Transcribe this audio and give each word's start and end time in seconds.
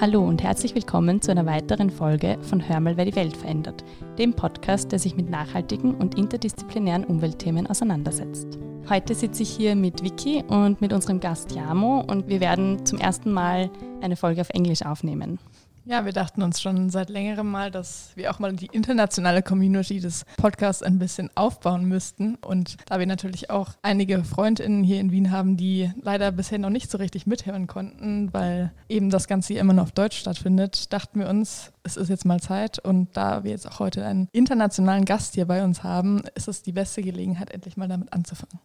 Hallo 0.00 0.22
und 0.22 0.44
herzlich 0.44 0.76
willkommen 0.76 1.20
zu 1.20 1.32
einer 1.32 1.44
weiteren 1.44 1.90
Folge 1.90 2.38
von 2.42 2.68
Hör 2.68 2.78
mal, 2.78 2.96
wer 2.96 3.04
die 3.04 3.16
Welt 3.16 3.36
verändert, 3.36 3.82
dem 4.16 4.32
Podcast, 4.32 4.92
der 4.92 5.00
sich 5.00 5.16
mit 5.16 5.28
nachhaltigen 5.28 5.96
und 5.96 6.16
interdisziplinären 6.16 7.02
Umweltthemen 7.04 7.66
auseinandersetzt. 7.66 8.60
Heute 8.88 9.16
sitze 9.16 9.42
ich 9.42 9.50
hier 9.50 9.74
mit 9.74 10.04
Vicky 10.04 10.44
und 10.46 10.80
mit 10.80 10.92
unserem 10.92 11.18
Gast 11.18 11.50
Jamo 11.50 12.04
und 12.06 12.28
wir 12.28 12.38
werden 12.38 12.86
zum 12.86 13.00
ersten 13.00 13.32
Mal 13.32 13.70
eine 14.00 14.14
Folge 14.14 14.40
auf 14.40 14.50
Englisch 14.50 14.82
aufnehmen. 14.82 15.40
Ja, 15.90 16.04
wir 16.04 16.12
dachten 16.12 16.42
uns 16.42 16.60
schon 16.60 16.90
seit 16.90 17.08
längerem 17.08 17.50
mal, 17.50 17.70
dass 17.70 18.10
wir 18.14 18.30
auch 18.30 18.38
mal 18.38 18.52
die 18.52 18.66
internationale 18.66 19.42
Community 19.42 20.00
des 20.00 20.26
Podcasts 20.36 20.82
ein 20.82 20.98
bisschen 20.98 21.30
aufbauen 21.34 21.86
müssten. 21.86 22.34
Und 22.34 22.76
da 22.84 22.98
wir 22.98 23.06
natürlich 23.06 23.48
auch 23.48 23.70
einige 23.80 24.22
Freundinnen 24.22 24.84
hier 24.84 25.00
in 25.00 25.12
Wien 25.12 25.30
haben, 25.30 25.56
die 25.56 25.90
leider 26.02 26.30
bisher 26.30 26.58
noch 26.58 26.68
nicht 26.68 26.90
so 26.90 26.98
richtig 26.98 27.26
mithören 27.26 27.66
konnten, 27.66 28.30
weil 28.34 28.70
eben 28.90 29.08
das 29.08 29.28
Ganze 29.28 29.54
hier 29.54 29.62
immer 29.62 29.72
nur 29.72 29.84
auf 29.84 29.92
Deutsch 29.92 30.18
stattfindet, 30.18 30.92
dachten 30.92 31.20
wir 31.20 31.28
uns, 31.30 31.72
es 31.84 31.96
ist 31.96 32.10
jetzt 32.10 32.26
mal 32.26 32.38
Zeit. 32.38 32.78
Und 32.78 33.16
da 33.16 33.42
wir 33.42 33.52
jetzt 33.52 33.66
auch 33.66 33.78
heute 33.78 34.04
einen 34.04 34.28
internationalen 34.32 35.06
Gast 35.06 35.36
hier 35.36 35.46
bei 35.46 35.64
uns 35.64 35.84
haben, 35.84 36.20
ist 36.34 36.48
es 36.48 36.60
die 36.60 36.72
beste 36.72 37.00
Gelegenheit, 37.00 37.50
endlich 37.50 37.78
mal 37.78 37.88
damit 37.88 38.12
anzufangen. 38.12 38.60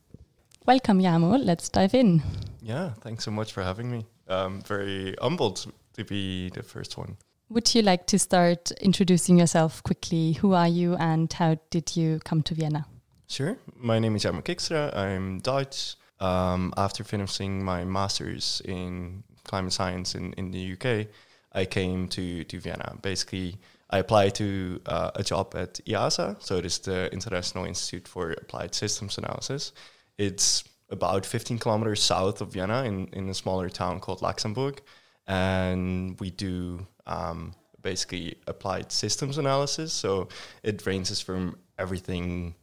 Welcome, 0.66 1.02
Yamo. 1.02 1.38
Let's 1.38 1.72
dive 1.72 1.96
in. 1.96 2.22
Yeah, 2.62 2.96
thanks 3.00 3.24
so 3.24 3.32
much 3.32 3.54
for 3.54 3.64
having 3.64 3.90
me. 3.90 4.04
I'm 4.28 4.62
very 4.62 5.16
humbled 5.22 5.70
to 5.94 6.04
be 6.04 6.50
the 6.50 6.64
first 6.64 6.98
one. 6.98 7.18
Would 7.50 7.76
you 7.76 7.82
like 7.82 8.08
to 8.08 8.20
start 8.20 8.72
introducing 8.82 9.38
yourself 9.38 9.84
quickly? 9.84 10.34
Who 10.34 10.54
are 10.54 10.68
you 10.68 10.96
and 10.96 11.32
how 11.32 11.58
did 11.70 11.96
you 11.96 12.20
come 12.24 12.42
to 12.44 12.56
Vienna? 12.56 12.86
Sure. 13.28 13.58
My 13.76 14.00
name 14.00 14.16
is 14.16 14.24
Jan 14.24 14.42
Kikstra. 14.42 14.96
I'm 14.96 15.40
Dutch. 15.40 15.96
Um, 16.20 16.74
after 16.78 17.04
finishing 17.04 17.64
my 17.64 17.84
master's 17.84 18.62
in 18.66 19.24
climate 19.44 19.74
science 19.74 20.16
in, 20.16 20.34
in 20.34 20.52
the 20.52 20.74
UK, 20.74 21.08
I 21.52 21.66
came 21.66 22.08
to, 22.10 22.44
to 22.44 22.60
Vienna. 22.60 22.98
Basically, 23.02 23.58
I 23.90 24.00
applied 24.00 24.36
to 24.36 24.82
uh, 24.86 25.12
a 25.16 25.24
job 25.24 25.54
at 25.56 25.76
IIASA, 25.86 26.42
so 26.42 26.58
it 26.58 26.66
is 26.66 26.80
the 26.80 27.12
International 27.14 27.66
Institute 27.66 28.08
for 28.08 28.32
Applied 28.32 28.74
Systems 28.74 29.18
Analysis. 29.18 29.74
It's 30.18 30.64
about 30.90 31.26
15 31.26 31.60
kilometers 31.60 32.02
south 32.02 32.42
of 32.42 32.54
Vienna 32.54 32.84
in, 32.84 33.08
in 33.14 33.30
a 33.30 33.34
smaller 33.34 33.70
town 33.70 34.00
called 34.00 34.22
Laxenburg 34.22 34.80
and 35.28 36.20
we 36.20 36.30
do 36.30 36.86
um, 37.08 37.54
basically 37.82 38.36
applied 38.48 38.92
systems 38.92 39.38
analysis. 39.38 39.94
So 39.94 40.30
it 40.64 40.86
ranges 40.86 41.22
from 41.22 41.58
everything 41.78 42.56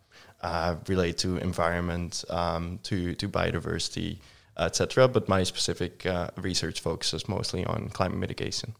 uh, 0.42 0.76
related 0.88 1.18
to 1.18 1.36
environment 1.36 2.24
um, 2.30 2.78
to 2.84 3.14
to 3.14 3.28
biodiversity, 3.28 4.18
etc. 4.56 5.08
But 5.08 5.28
my 5.28 5.42
specific 5.42 6.06
uh, 6.06 6.30
research 6.36 6.80
focuses 6.80 7.28
mostly 7.28 7.64
on 7.64 7.88
climate 7.90 8.18
mitigation. 8.18 8.74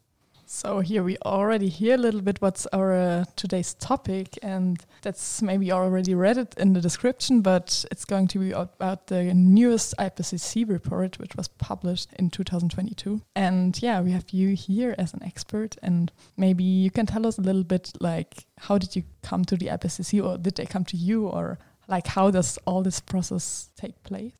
So 0.52 0.80
here 0.80 1.04
we 1.04 1.16
already 1.24 1.68
hear 1.68 1.94
a 1.94 1.96
little 1.96 2.20
bit 2.20 2.42
what's 2.42 2.66
our 2.72 2.92
uh, 2.92 3.24
today's 3.36 3.74
topic, 3.74 4.36
and 4.42 4.84
that's 5.00 5.40
maybe 5.40 5.70
already 5.70 6.12
read 6.12 6.38
it 6.38 6.54
in 6.58 6.72
the 6.72 6.80
description, 6.80 7.40
but 7.40 7.84
it's 7.92 8.04
going 8.04 8.26
to 8.26 8.40
be 8.40 8.50
about 8.50 9.06
the 9.06 9.32
newest 9.32 9.94
IPCC 9.96 10.68
report, 10.68 11.20
which 11.20 11.36
was 11.36 11.46
published 11.46 12.12
in 12.18 12.30
2022. 12.30 13.22
And 13.36 13.80
yeah, 13.80 14.00
we 14.00 14.10
have 14.10 14.30
you 14.30 14.56
here 14.56 14.96
as 14.98 15.14
an 15.14 15.22
expert, 15.22 15.76
and 15.84 16.10
maybe 16.36 16.64
you 16.64 16.90
can 16.90 17.06
tell 17.06 17.28
us 17.28 17.38
a 17.38 17.42
little 17.42 17.64
bit 17.64 17.92
like 18.00 18.44
how 18.58 18.76
did 18.76 18.96
you 18.96 19.04
come 19.22 19.44
to 19.44 19.56
the 19.56 19.66
IPCC, 19.66 20.20
or 20.20 20.36
did 20.36 20.56
they 20.56 20.66
come 20.66 20.84
to 20.86 20.96
you, 20.96 21.28
or 21.28 21.60
like 21.86 22.08
how 22.08 22.32
does 22.32 22.58
all 22.66 22.82
this 22.82 22.98
process 22.98 23.70
take 23.76 24.02
place? 24.02 24.32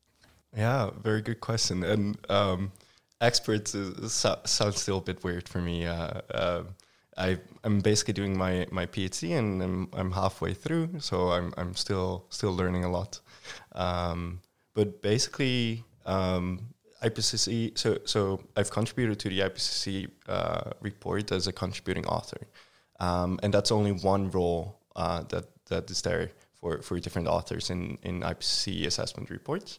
Yeah, 0.56 0.91
very 1.05 1.22
good 1.22 1.41
question, 1.41 1.84
and. 1.84 2.19
Um, 2.28 2.72
experts 3.20 3.74
is, 3.74 4.12
sounds 4.12 4.80
still 4.80 4.98
a 4.98 5.02
bit 5.02 5.22
weird 5.22 5.48
for 5.48 5.60
me. 5.60 5.86
Uh, 5.86 6.20
uh, 6.32 6.62
I 7.17 7.39
I'm 7.64 7.80
basically 7.80 8.14
doing 8.14 8.36
my 8.36 8.67
my 8.70 8.86
PhD 8.86 9.39
and 9.39 9.62
I'm 9.62 9.89
I'm 9.92 10.12
halfway 10.12 10.55
through, 10.55 11.00
so 11.00 11.30
I'm 11.30 11.52
I'm 11.56 11.74
still 11.74 12.24
still 12.30 12.55
learning 12.55 12.84
a 12.84 12.90
lot. 12.90 13.20
Um, 13.72 14.40
but 14.74 15.02
basically, 15.02 15.84
um, 16.06 16.61
IPCC. 17.02 17.77
So 17.77 17.98
so 18.05 18.40
I've 18.56 18.70
contributed 18.70 19.18
to 19.20 19.28
the 19.28 19.40
IPCC 19.40 20.08
uh, 20.28 20.70
report 20.80 21.33
as 21.33 21.46
a 21.46 21.52
contributing 21.52 22.06
author, 22.06 22.46
um, 23.00 23.39
and 23.42 23.52
that's 23.52 23.72
only 23.72 23.92
one 23.92 24.30
role 24.30 24.78
uh, 24.96 25.22
that 25.28 25.45
that 25.66 25.90
is 25.90 26.02
there 26.02 26.30
for 26.55 26.80
for 26.83 26.98
different 27.00 27.28
authors 27.28 27.70
in 27.70 27.98
in 28.02 28.20
IPCC 28.20 28.86
assessment 28.86 29.30
reports. 29.30 29.78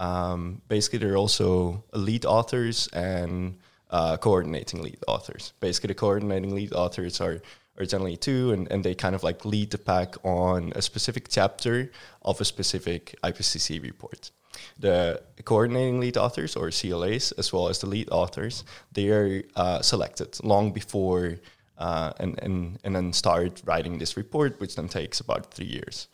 Um, 0.00 0.62
basically, 0.68 0.98
they're 0.98 1.16
also 1.16 1.84
lead 1.92 2.24
authors 2.24 2.88
and 2.88 3.58
uh, 3.90 4.16
coordinating 4.16 4.82
lead 4.82 4.98
authors. 5.06 5.52
Basically, 5.60 5.88
the 5.88 5.94
coordinating 5.94 6.54
lead 6.54 6.72
authors 6.72 7.20
are 7.20 7.40
are 7.78 7.86
generally 7.86 8.16
two, 8.16 8.52
and, 8.52 8.70
and 8.70 8.84
they 8.84 8.94
kind 8.94 9.14
of 9.14 9.22
like 9.22 9.44
lead 9.44 9.70
the 9.70 9.78
pack 9.78 10.14
on 10.24 10.72
a 10.76 10.82
specific 10.82 11.28
chapter 11.28 11.90
of 12.22 12.40
a 12.40 12.44
specific 12.44 13.14
IPCC 13.24 13.82
report. 13.82 14.30
The 14.78 15.22
coordinating 15.44 15.98
lead 16.00 16.16
authors, 16.16 16.56
or 16.56 16.70
CLAs, 16.70 17.32
as 17.32 17.52
well 17.52 17.68
as 17.68 17.78
the 17.78 17.86
lead 17.86 18.10
authors, 18.10 18.64
they 18.92 19.08
are 19.08 19.42
uh, 19.56 19.80
selected 19.80 20.38
long 20.44 20.72
before 20.72 21.38
uh, 21.78 22.12
and, 22.20 22.38
and, 22.42 22.78
and 22.84 22.94
then 22.94 23.12
start 23.12 23.62
writing 23.64 23.98
this 23.98 24.16
report, 24.16 24.60
which 24.60 24.76
then 24.76 24.88
takes 24.88 25.20
about 25.20 25.52
three 25.52 25.66
years. 25.66 26.08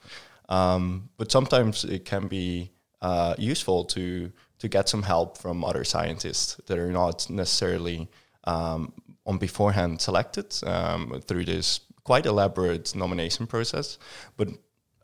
Um, 0.49 1.11
but 1.17 1.31
sometimes 1.33 1.85
it 1.85 2.05
can 2.05 2.29
be 2.29 2.71
uh, 3.03 3.35
useful 3.39 3.85
to 3.85 4.33
to 4.59 4.69
get 4.69 4.89
some 4.89 5.03
help 5.03 5.39
from 5.39 5.65
other 5.65 5.85
scientists 5.85 6.57
that 6.67 6.79
are 6.79 6.91
not 6.91 7.31
necessarily 7.31 8.09
um, 8.45 8.93
on 9.25 9.39
beforehand 9.39 10.01
selected 10.01 10.53
um, 10.65 11.21
through 11.25 11.45
this 11.45 11.81
quite 12.03 12.27
elaborate 12.27 12.95
nomination 12.97 13.47
process, 13.47 13.99
but 14.37 14.49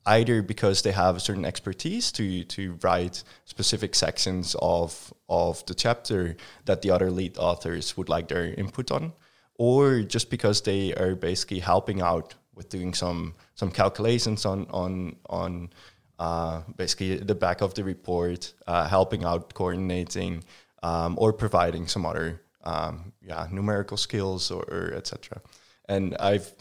either 0.06 0.42
because 0.42 0.82
they 0.82 0.92
have 0.92 1.16
a 1.16 1.20
certain 1.20 1.44
expertise 1.44 2.10
to 2.12 2.44
to 2.44 2.78
write 2.82 3.22
specific 3.44 3.94
sections 3.94 4.56
of 4.60 5.12
of 5.28 5.64
the 5.66 5.74
chapter 5.74 6.36
that 6.64 6.82
the 6.82 6.90
other 6.90 7.10
lead 7.10 7.36
authors 7.38 7.96
would 7.96 8.08
like 8.08 8.28
their 8.28 8.46
input 8.54 8.90
on, 8.90 9.12
or 9.56 10.02
just 10.02 10.30
because 10.30 10.62
they 10.62 10.92
are 10.94 11.14
basically 11.14 11.60
helping 11.60 12.00
out 12.00 12.34
with 12.54 12.68
doing 12.68 12.94
some 12.94 13.34
some 13.54 13.70
calculations 13.70 14.44
on 14.44 14.66
on 14.70 15.16
on 15.28 15.70
uh, 16.18 16.62
basically 16.76 17.16
the 17.16 17.34
back 17.34 17.60
of 17.60 17.74
the 17.74 17.84
report, 17.84 18.52
uh, 18.66 18.88
helping 18.88 19.24
out, 19.24 19.54
coordinating, 19.54 20.44
um, 20.82 21.16
or 21.18 21.32
providing 21.32 21.86
some 21.86 22.06
other 22.06 22.40
um, 22.64 23.12
yeah 23.22 23.46
numerical 23.50 23.96
skills 23.96 24.50
or, 24.50 24.62
or 24.64 24.94
etc. 24.94 25.40
And 25.88 26.16
I've 26.18 26.52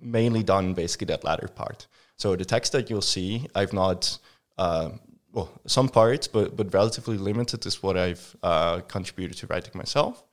mainly 0.00 0.42
done 0.42 0.74
basically 0.74 1.06
that 1.06 1.24
latter 1.24 1.48
part. 1.48 1.86
So 2.16 2.36
the 2.36 2.44
text 2.44 2.72
that 2.72 2.90
you'll 2.90 3.00
see, 3.00 3.46
I've 3.54 3.72
not 3.72 4.18
uh, 4.58 4.90
well 5.32 5.50
some 5.66 5.88
parts, 5.88 6.28
but 6.28 6.56
but 6.56 6.72
relatively 6.74 7.16
limited 7.16 7.66
is 7.66 7.82
what 7.82 7.96
I've 7.96 8.36
uh, 8.42 8.80
contributed 8.80 9.38
to 9.38 9.46
writing 9.46 9.72
myself. 9.74 10.24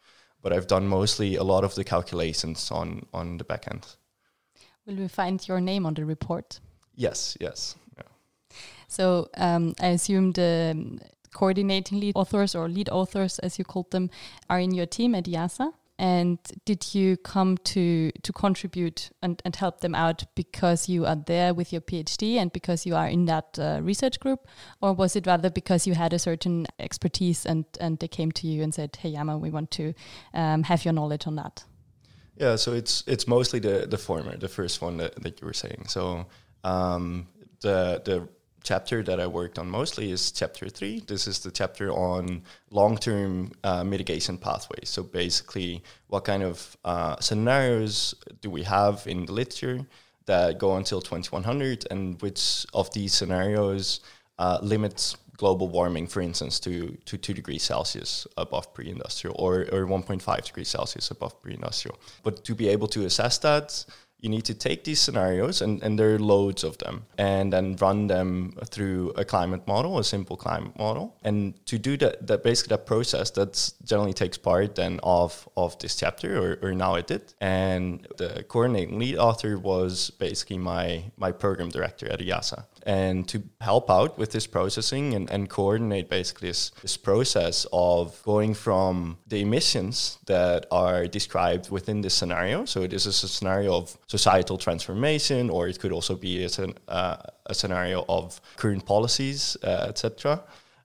But 0.42 0.54
I've 0.54 0.68
done 0.68 0.88
mostly 0.88 1.36
a 1.36 1.44
lot 1.44 1.64
of 1.64 1.76
the 1.76 1.84
calculations 1.84 2.72
on 2.72 3.06
on 3.14 3.38
the 3.38 3.44
back 3.44 3.68
end. 3.72 3.86
Will 4.86 4.96
we 4.96 5.08
find 5.08 5.48
your 5.48 5.62
name 5.62 5.86
on 5.86 5.94
the 5.94 6.06
report? 6.06 6.60
Yes, 6.96 7.38
yes. 7.40 7.76
So 8.91 9.29
um, 9.38 9.74
I 9.79 9.88
assume 9.88 10.34
the 10.34 11.00
coordinating 11.34 12.02
lead 12.02 12.13
authors 12.16 12.53
or 12.56 12.68
lead 12.68 12.90
authors, 12.90 13.40
as 13.40 13.57
you 13.57 13.63
called 13.63 13.90
them, 13.91 14.09
are 14.50 14.59
in 14.59 14.72
your 14.72 14.85
team 14.85 15.16
at 15.16 15.24
IIASA. 15.25 15.72
And 15.97 16.40
did 16.66 16.94
you 16.94 17.16
come 17.16 17.57
to 17.57 18.12
to 18.24 18.34
contribute 18.34 19.12
and, 19.22 19.41
and 19.46 19.56
help 19.56 19.81
them 19.81 19.94
out 19.94 20.24
because 20.35 20.90
you 20.90 21.06
are 21.06 21.16
there 21.16 21.53
with 21.53 21.72
your 21.72 21.81
PhD 21.81 22.38
and 22.38 22.52
because 22.52 22.88
you 22.88 22.96
are 22.96 23.07
in 23.07 23.25
that 23.25 23.59
uh, 23.59 23.79
research 23.84 24.19
group, 24.19 24.47
or 24.81 24.94
was 24.94 25.16
it 25.16 25.28
rather 25.28 25.52
because 25.52 25.85
you 25.85 25.94
had 25.94 26.11
a 26.11 26.20
certain 26.20 26.66
expertise 26.79 27.46
and 27.46 27.66
and 27.79 27.99
they 27.99 28.08
came 28.08 28.32
to 28.32 28.47
you 28.47 28.64
and 28.64 28.73
said, 28.73 28.96
"Hey, 28.96 29.14
Jarmo, 29.14 29.40
we 29.40 29.52
want 29.52 29.70
to 29.72 29.94
um, 30.34 30.64
have 30.64 30.84
your 30.84 30.94
knowledge 30.94 31.28
on 31.28 31.35
that." 31.35 31.64
Yeah, 32.35 32.58
so 32.58 32.73
it's 32.73 33.03
it's 33.05 33.28
mostly 33.28 33.59
the 33.59 33.85
the 33.87 33.97
former, 33.97 34.35
the 34.37 34.49
first 34.49 34.82
one 34.82 34.97
that, 34.97 35.22
that 35.22 35.40
you 35.40 35.46
were 35.46 35.53
saying. 35.53 35.85
So 35.87 36.26
um, 36.64 37.28
the 37.61 38.02
the 38.03 38.28
chapter 38.63 39.03
that 39.03 39.19
I 39.19 39.28
worked 39.28 39.59
on 39.59 39.69
mostly 39.69 40.11
is 40.11 40.31
chapter 40.31 40.69
three. 40.69 41.02
This 41.08 41.28
is 41.28 41.40
the 41.40 41.52
chapter 41.52 41.91
on 41.91 42.43
long 42.69 42.97
term 42.97 43.52
uh, 43.63 43.84
mitigation 43.84 44.37
pathways. 44.37 44.90
So, 44.90 45.03
basically, 45.03 45.84
what 46.08 46.25
kind 46.25 46.43
of 46.43 46.78
uh, 46.85 47.19
scenarios 47.19 48.16
do 48.41 48.49
we 48.49 48.63
have 48.63 49.05
in 49.08 49.25
the 49.25 49.34
literature 49.34 49.85
that 50.25 50.59
go 50.59 50.75
until 50.78 51.02
2100, 51.02 51.87
and 51.91 52.22
which 52.22 52.66
of 52.73 52.91
these 52.93 53.13
scenarios 53.13 54.02
uh, 54.40 54.59
limits 54.61 55.17
global 55.37 55.67
warming, 55.67 56.05
for 56.05 56.22
instance, 56.22 56.59
to, 56.59 56.96
to 57.05 57.17
2 57.17 57.34
degrees 57.34 57.63
Celsius 57.63 58.28
above 58.37 58.73
pre 58.73 58.90
industrial 58.90 59.35
or, 59.40 59.61
or 59.72 59.87
1.5 59.87 60.46
degrees 60.46 60.69
Celsius 60.69 61.09
above 61.09 61.41
pre 61.41 61.53
industrial? 61.55 61.97
But 62.23 62.46
to 62.46 62.53
be 62.55 62.67
able 62.69 62.87
to 62.90 63.05
assess 63.05 63.40
that, 63.40 63.84
you 64.22 64.29
need 64.29 64.46
to 64.46 64.53
take 64.53 64.84
these 64.84 65.02
scenarios, 65.02 65.62
and, 65.62 65.82
and 65.84 65.97
there 65.97 66.14
are 66.16 66.20
loads 66.20 66.64
of 66.64 66.78
them, 66.78 67.06
and 67.18 67.52
then 67.52 67.76
run 67.78 68.08
them 68.08 68.56
through 68.70 69.12
a 69.16 69.26
climate 69.26 69.68
model, 69.68 69.97
a 69.97 70.03
simple 70.03 70.38
climate 70.38 70.78
model. 70.78 71.18
And 71.23 71.66
to 71.66 71.79
do 71.79 71.97
that, 71.97 72.28
that 72.28 72.44
basically 72.44 72.76
that 72.76 72.85
process 72.85 73.32
that 73.32 73.72
generally 73.84 74.14
takes 74.14 74.38
part 74.38 74.76
then 74.76 75.00
of, 75.02 75.50
of 75.58 75.78
this 75.79 75.96
chapter, 75.96 76.38
or, 76.40 76.59
or 76.62 76.73
now 76.73 76.96
it 76.96 77.08
did. 77.08 77.34
And 77.41 78.08
the 78.18 78.46
coordinating 78.47 79.00
lead 79.00 79.18
author 79.18 79.58
was 79.58 80.12
basically 80.12 80.59
my, 80.59 81.03
my 81.18 81.32
program 81.32 81.70
director 81.70 82.08
at 82.12 82.20
IIASA. 82.20 82.66
And 82.86 83.28
to 83.30 83.44
help 83.60 83.90
out 83.90 84.18
with 84.18 84.32
this 84.32 84.48
processing 84.48 85.14
and, 85.14 85.30
and 85.30 85.50
coordinate 85.50 86.10
basically 86.10 86.50
this, 86.50 86.72
this 86.82 86.98
process 86.98 87.66
of 87.72 88.22
going 88.24 88.54
from 88.54 89.18
the 89.28 89.42
emissions 89.42 90.18
that 90.26 90.66
are 90.72 91.08
described 91.08 91.70
within 91.70 92.02
this 92.02 92.14
scenario. 92.14 92.66
So 92.66 92.88
this 92.88 93.06
is 93.06 93.24
a 93.24 93.28
scenario 93.28 93.76
of 93.76 93.98
societal 94.08 94.58
transformation, 94.58 95.50
or 95.50 95.68
it 95.68 95.80
could 95.80 95.92
also 95.92 96.16
be 96.16 96.46
a, 96.46 96.50
uh, 96.88 97.18
a 97.46 97.54
scenario 97.54 98.06
of 98.10 98.42
current 98.58 98.86
policies, 98.86 99.58
uh, 99.64 99.86
etc. 99.90 100.44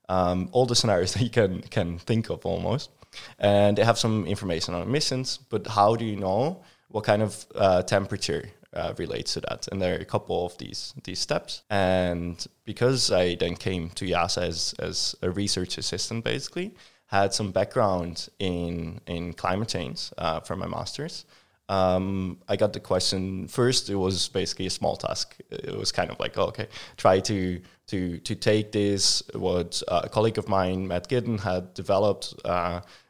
Um, 0.08 0.48
all 0.52 0.66
the 0.66 0.76
scenarios 0.76 1.12
that 1.14 1.22
you 1.22 1.30
can 1.30 1.62
can 1.62 1.98
think 1.98 2.30
of 2.30 2.44
almost, 2.46 2.90
and 3.38 3.76
they 3.76 3.84
have 3.84 3.98
some 3.98 4.26
information 4.26 4.74
on 4.74 4.82
emissions. 4.82 5.38
But 5.50 5.66
how 5.66 5.96
do 5.96 6.04
you 6.04 6.16
know 6.16 6.62
what 6.88 7.04
kind 7.04 7.22
of 7.22 7.46
uh, 7.54 7.82
temperature 7.82 8.50
uh, 8.76 8.94
relates 8.98 9.34
to 9.34 9.40
that. 9.40 9.66
And 9.72 9.80
there 9.80 9.96
are 9.96 10.02
a 10.02 10.04
couple 10.04 10.46
of 10.46 10.56
these 10.58 10.94
these 11.04 11.18
steps. 11.18 11.62
And 11.70 12.46
because 12.64 13.10
I 13.10 13.34
then 13.36 13.56
came 13.56 13.90
to 13.90 14.04
IIASA 14.04 14.42
as, 14.42 14.74
as 14.78 15.16
a 15.22 15.30
research 15.30 15.78
assistant, 15.78 16.24
basically, 16.24 16.74
had 17.06 17.32
some 17.32 17.52
background 17.52 18.28
in 18.38 19.00
in 19.06 19.32
climate 19.32 19.68
change 19.68 20.10
uh, 20.18 20.40
from 20.40 20.58
my 20.60 20.66
master's. 20.66 21.24
Um, 21.68 22.38
I 22.48 22.56
got 22.56 22.72
the 22.72 22.80
question 22.80 23.48
first. 23.48 23.90
It 23.90 23.96
was 23.96 24.28
basically 24.28 24.66
a 24.66 24.70
small 24.70 24.96
task. 24.96 25.36
It 25.50 25.76
was 25.76 25.90
kind 25.90 26.10
of 26.10 26.20
like, 26.20 26.38
oh, 26.38 26.46
okay, 26.46 26.68
try 26.96 27.20
to 27.20 27.60
to 27.88 28.18
to 28.18 28.34
take 28.34 28.70
this. 28.72 29.22
What 29.34 29.82
uh, 29.88 30.02
a 30.04 30.08
colleague 30.08 30.38
of 30.38 30.48
mine, 30.48 30.86
Matt 30.86 31.08
Gidden, 31.08 31.40
had 31.40 31.74
developed. 31.74 32.34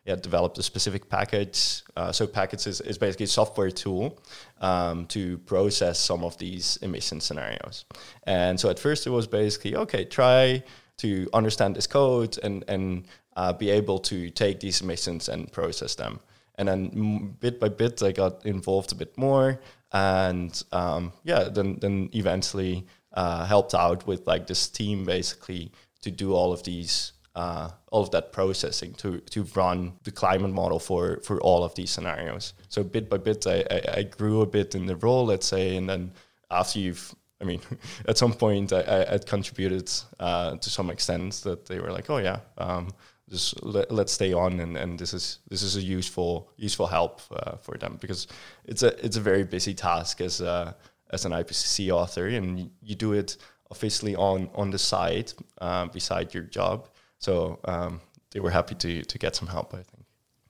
Yeah, 0.06 0.14
developed 0.14 0.56
a 0.58 0.62
specific 0.62 1.08
package. 1.08 1.82
Uh, 1.96 2.12
so 2.12 2.28
package 2.28 2.68
is, 2.68 2.80
is 2.80 2.96
basically 2.96 3.24
a 3.24 3.28
software 3.28 3.72
tool 3.72 4.16
um, 4.60 5.06
to 5.06 5.38
process 5.38 5.98
some 5.98 6.22
of 6.22 6.38
these 6.38 6.78
emission 6.80 7.20
scenarios. 7.20 7.84
And 8.22 8.58
so 8.60 8.70
at 8.70 8.78
first 8.78 9.06
it 9.06 9.10
was 9.10 9.26
basically 9.26 9.74
okay, 9.74 10.04
try 10.04 10.62
to 10.98 11.28
understand 11.32 11.74
this 11.74 11.88
code 11.88 12.38
and 12.44 12.64
and 12.68 13.06
uh, 13.36 13.52
be 13.52 13.68
able 13.70 13.98
to 13.98 14.30
take 14.30 14.60
these 14.60 14.80
emissions 14.80 15.28
and 15.28 15.50
process 15.52 15.94
them. 15.96 16.20
And 16.58 16.68
then 16.68 17.36
bit 17.40 17.60
by 17.60 17.68
bit, 17.68 18.02
I 18.02 18.12
got 18.12 18.46
involved 18.46 18.92
a 18.92 18.94
bit 18.94 19.18
more, 19.18 19.60
and 19.92 20.62
um, 20.72 21.12
yeah, 21.24 21.50
then 21.50 21.78
then 21.80 22.10
eventually 22.14 22.86
uh, 23.12 23.44
helped 23.44 23.74
out 23.74 24.06
with 24.06 24.26
like 24.26 24.46
this 24.46 24.68
team 24.68 25.04
basically 25.04 25.72
to 26.02 26.10
do 26.10 26.32
all 26.32 26.52
of 26.52 26.62
these 26.62 27.12
uh, 27.36 27.70
all 27.92 28.02
of 28.02 28.10
that 28.10 28.32
processing 28.32 28.94
to 28.94 29.20
to 29.20 29.44
run 29.54 29.92
the 30.04 30.10
climate 30.10 30.50
model 30.50 30.78
for 30.78 31.20
for 31.22 31.40
all 31.42 31.62
of 31.62 31.74
these 31.74 31.90
scenarios. 31.90 32.54
So 32.68 32.82
bit 32.82 33.08
by 33.08 33.18
bit, 33.18 33.46
I, 33.46 33.62
I, 33.70 33.98
I 33.98 34.02
grew 34.04 34.40
a 34.40 34.46
bit 34.46 34.74
in 34.74 34.86
the 34.86 34.96
role, 34.96 35.26
let's 35.26 35.46
say, 35.46 35.76
and 35.76 35.88
then 35.88 36.12
after 36.50 36.78
you've 36.78 37.14
I 37.40 37.44
mean, 37.44 37.60
at 38.08 38.16
some 38.16 38.32
point 38.32 38.72
I, 38.72 38.80
I 38.80 39.12
had 39.12 39.26
contributed 39.26 39.92
uh, 40.18 40.56
to 40.56 40.70
some 40.70 40.90
extent 40.90 41.34
that 41.44 41.66
they 41.66 41.78
were 41.78 41.92
like, 41.92 42.08
oh 42.08 42.16
yeah, 42.16 42.40
um, 42.56 42.88
just 43.28 43.62
let, 43.62 43.90
us 43.92 44.12
stay 44.12 44.32
on 44.32 44.60
and, 44.60 44.76
and 44.76 44.98
this 44.98 45.12
is 45.12 45.40
this 45.48 45.62
is 45.62 45.76
a 45.76 45.82
useful 45.82 46.50
useful 46.56 46.86
help 46.86 47.20
uh, 47.30 47.56
for 47.56 47.76
them 47.76 47.98
because 48.00 48.28
it's 48.64 48.82
a 48.82 49.04
it's 49.04 49.16
a 49.16 49.20
very 49.20 49.44
busy 49.44 49.74
task 49.74 50.20
as 50.20 50.40
a, 50.40 50.74
as 51.10 51.26
an 51.26 51.32
IPCC 51.32 51.90
author 51.90 52.28
and 52.28 52.70
you 52.82 52.94
do 52.94 53.12
it 53.12 53.36
officially 53.70 54.14
on 54.16 54.48
on 54.54 54.70
the 54.70 54.78
side 54.78 55.32
uh, 55.60 55.86
beside 55.86 56.32
your 56.32 56.44
job 56.44 56.88
so 57.26 57.58
um, 57.64 58.00
they 58.30 58.40
were 58.40 58.52
happy 58.52 58.76
to 58.76 59.02
to 59.12 59.18
get 59.18 59.36
some 59.36 59.48
help. 59.48 59.74
I 59.74 59.82
think. 59.90 60.04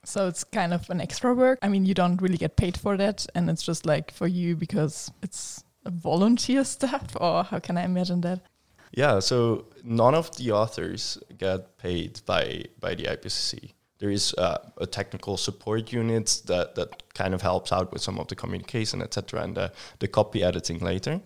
So 0.05 0.27
it's 0.27 0.43
kind 0.43 0.73
of 0.73 0.89
an 0.89 1.01
extra 1.01 1.33
work. 1.33 1.57
I 1.61 1.67
mean, 1.69 1.85
you 1.85 1.93
don't 1.93 2.21
really 2.21 2.37
get 2.37 2.55
paid 2.55 2.77
for 2.77 2.97
that, 2.97 3.25
and 3.35 3.49
it's 3.49 3.63
just 3.63 3.85
like 3.85 4.11
for 4.11 4.27
you 4.27 4.55
because 4.55 5.11
it's 5.23 5.63
a 5.85 5.91
volunteer 5.91 6.63
stuff, 6.75 7.07
or 7.19 7.43
how 7.43 7.59
can 7.59 7.77
I 7.77 7.83
imagine 7.83 8.21
that? 8.21 8.39
Yeah, 8.91 9.19
so 9.19 9.65
none 9.83 10.15
of 10.15 10.35
the 10.37 10.51
authors 10.51 11.17
get 11.37 11.77
paid 11.77 12.21
by 12.25 12.65
by 12.79 12.95
the 12.95 13.05
IPCC. 13.05 13.73
There 13.99 14.11
is 14.11 14.33
uh, 14.37 14.57
a 14.77 14.85
technical 14.85 15.37
support 15.37 15.91
unit 15.93 16.41
that 16.45 16.75
that 16.75 16.89
kind 17.13 17.33
of 17.33 17.41
helps 17.41 17.71
out 17.71 17.91
with 17.91 18.01
some 18.01 18.19
of 18.19 18.27
the 18.27 18.35
communication, 18.35 19.01
etc., 19.01 19.41
and 19.43 19.55
the, 19.55 19.71
the 19.99 20.07
copy 20.07 20.43
editing 20.43 20.79
later. 20.79 21.21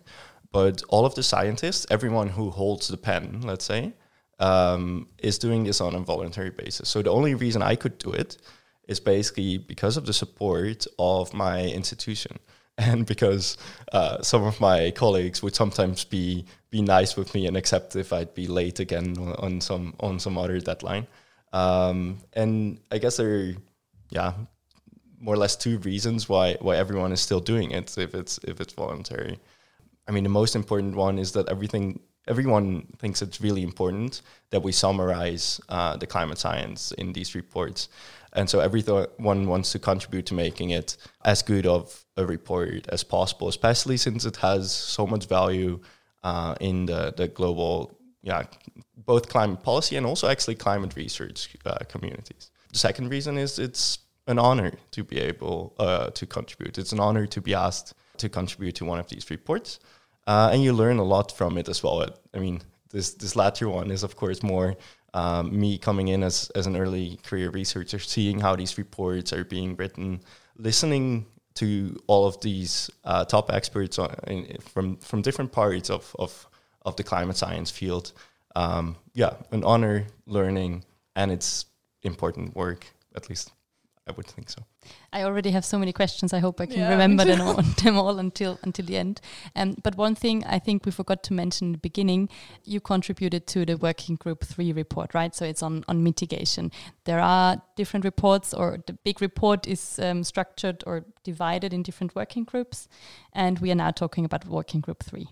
But 0.52 0.84
all 0.90 1.06
of 1.06 1.14
the 1.14 1.24
scientists, 1.24 1.86
everyone 1.90 2.30
who 2.30 2.50
holds 2.50 2.88
the 2.88 2.98
pen, 2.98 3.42
let's 3.42 3.66
say, 3.66 3.94
um, 4.42 5.08
is 5.20 5.38
doing 5.38 5.64
this 5.64 5.80
on 5.80 5.96
a 5.96 6.00
voluntary 6.00 6.50
basis. 6.50 6.90
So 6.90 7.02
the 7.02 7.12
only 7.12 7.36
reason 7.36 7.62
I 7.62 7.76
could 7.76 7.98
do 8.00 8.12
it 8.12 8.38
is 8.88 9.00
basically 9.00 9.60
because 9.60 9.96
of 9.96 10.06
the 10.06 10.14
support 10.14 10.86
of 11.00 11.34
my 11.34 11.62
institution 11.64 12.40
and 12.78 13.06
because 13.06 13.58
uh, 13.94 14.22
some 14.22 14.44
of 14.44 14.60
my 14.60 14.92
colleagues 14.92 15.42
would 15.44 15.56
sometimes 15.56 16.04
be 16.04 16.46
be 16.72 16.82
nice 16.82 17.16
with 17.16 17.34
me 17.36 17.48
and 17.48 17.58
accept 17.58 17.96
if 17.96 18.14
I'd 18.14 18.34
be 18.34 18.48
late 18.48 18.80
again 18.80 19.18
on 19.38 19.62
some 19.62 19.94
on 20.00 20.20
some 20.20 20.38
other 20.38 20.60
deadline. 20.60 21.06
Um, 21.54 22.18
and 22.34 22.80
I 22.92 22.98
guess 22.98 23.18
there 23.18 23.36
are, 23.36 23.54
yeah, 24.10 24.34
more 25.20 25.36
or 25.36 25.38
less 25.38 25.56
two 25.56 25.78
reasons 25.80 26.28
why 26.30 26.56
why 26.62 26.78
everyone 26.78 27.12
is 27.12 27.22
still 27.22 27.42
doing 27.42 27.72
it 27.72 27.98
if 27.98 28.16
it's 28.16 28.40
if 28.44 28.60
it's 28.60 28.74
voluntary. 28.74 29.38
I 30.08 30.12
mean, 30.12 30.24
the 30.24 30.30
most 30.30 30.56
important 30.56 30.96
one 30.96 31.20
is 31.20 31.34
that 31.34 31.50
everything 31.50 32.00
everyone 32.32 32.88
thinks 32.98 33.22
it's 33.22 33.42
really 33.42 33.62
important 33.62 34.22
that 34.52 34.64
we 34.64 34.72
summarize 34.72 35.60
uh, 35.68 35.98
the 35.98 36.08
climate 36.08 36.38
science 36.38 36.94
in 36.94 37.12
these 37.12 37.36
reports. 37.36 37.90
And 38.34 38.50
so 38.50 38.62
everyone 38.62 39.42
wants 39.54 39.74
to 39.74 39.80
contribute 39.80 40.26
to 40.28 40.34
making 40.34 40.70
it 40.70 40.90
as 41.26 41.42
good 41.42 41.66
of 41.66 41.84
a 42.16 42.26
report 42.26 42.88
as 42.88 43.04
possible, 43.04 43.48
especially 43.50 43.98
since 43.98 44.24
it 44.24 44.38
has 44.38 44.72
so 44.72 45.06
much 45.06 45.26
value 45.28 45.82
uh, 46.24 46.56
in 46.62 46.86
the, 46.86 47.14
the 47.18 47.28
global, 47.28 47.74
yeah, 48.24 48.44
both 49.12 49.28
climate 49.28 49.62
policy 49.62 49.98
and 49.98 50.06
also 50.06 50.30
actually 50.30 50.56
climate 50.56 50.96
research 50.96 51.50
uh, 51.66 51.80
communities. 51.90 52.52
The 52.72 52.80
second 52.80 53.10
reason 53.10 53.38
is 53.38 53.60
it's 53.60 54.00
an 54.28 54.40
honor 54.40 54.72
to 54.92 55.04
be 55.04 55.20
able 55.20 55.74
uh, 55.78 56.12
to 56.12 56.26
contribute. 56.26 56.78
It's 56.78 56.94
an 56.94 57.02
honor 57.02 57.28
to 57.28 57.42
be 57.42 57.54
asked 57.54 57.94
to 58.18 58.30
contribute 58.30 58.76
to 58.76 58.86
one 58.86 59.00
of 59.00 59.08
these 59.10 59.30
reports 59.30 59.80
uh, 60.32 60.50
and 60.54 60.64
you 60.64 60.72
learn 60.74 61.00
a 61.00 61.04
lot 61.16 61.32
from 61.32 61.58
it 61.58 61.68
as 61.68 61.84
well. 61.84 61.98
I 62.34 62.40
mean, 62.40 62.62
this 62.92 63.16
this 63.16 63.36
latter 63.36 63.68
one 63.68 63.92
is 63.92 64.04
of 64.04 64.16
course 64.16 64.44
more 64.44 64.76
um, 65.14 65.60
me 65.60 65.78
coming 65.78 66.08
in 66.08 66.24
as 66.24 66.52
as 66.56 66.68
an 66.68 66.76
early 66.76 67.20
career 67.28 67.50
researcher, 67.50 68.00
seeing 68.00 68.40
how 68.40 68.56
these 68.56 68.78
reports 68.78 69.34
are 69.34 69.44
being 69.44 69.76
written, 69.80 70.22
listening 70.58 71.26
to 71.56 71.68
all 72.08 72.26
of 72.26 72.40
these 72.40 72.90
uh, 73.04 73.26
top 73.26 73.52
experts 73.52 74.00
on, 74.00 74.10
in, 74.28 74.58
from 74.74 74.98
from 74.98 75.22
different 75.22 75.52
parts 75.52 75.90
of 75.90 76.16
of 76.18 76.48
of 76.86 76.96
the 76.96 77.04
climate 77.04 77.38
science 77.38 77.72
field. 77.80 78.14
Um, 78.56 78.96
yeah, 79.14 79.34
an 79.52 79.64
honor 79.64 80.08
learning, 80.26 80.84
and 81.16 81.32
it's 81.32 81.66
important 82.04 82.56
work 82.56 82.86
at 83.16 83.30
least. 83.30 83.52
I 84.08 84.12
would 84.14 84.26
think 84.26 84.50
so. 84.50 84.66
I 85.14 85.24
already 85.24 85.52
have 85.52 85.64
so 85.64 85.78
many 85.78 85.94
questions. 85.94 86.34
I 86.34 86.40
hope 86.40 86.60
I 86.60 86.66
can 86.66 86.80
yeah, 86.80 86.90
remember 86.90 87.24
them 87.24 87.40
all, 87.48 87.62
them 87.84 87.98
all 87.98 88.18
until 88.18 88.58
until 88.64 88.86
the 88.86 88.98
end. 88.98 89.22
Um, 89.56 89.76
but 89.84 89.96
one 89.96 90.16
thing 90.16 90.44
I 90.46 90.58
think 90.58 90.86
we 90.86 90.92
forgot 90.92 91.22
to 91.24 91.34
mention 91.34 91.68
in 91.68 91.72
the 91.74 91.78
beginning, 91.78 92.30
you 92.64 92.80
contributed 92.80 93.46
to 93.48 93.64
the 93.64 93.78
working 93.78 94.16
group 94.16 94.44
three 94.44 94.74
report, 94.74 95.14
right? 95.14 95.36
So 95.36 95.46
it's 95.46 95.62
on 95.62 95.86
on 95.88 96.04
mitigation. 96.04 96.72
There 97.04 97.20
are 97.20 97.62
different 97.76 98.04
reports, 98.04 98.54
or 98.56 98.80
the 98.88 98.94
big 98.94 99.22
report 99.22 99.68
is 99.68 100.00
um, 100.00 100.24
structured 100.24 100.84
or 100.88 101.06
divided 101.24 101.72
in 101.72 101.84
different 101.84 102.16
working 102.16 102.44
groups, 102.44 102.88
and 103.34 103.60
we 103.60 103.72
are 103.72 103.76
now 103.76 103.92
talking 103.92 104.26
about 104.26 104.46
working 104.48 104.82
group 104.82 105.04
three. 105.04 105.28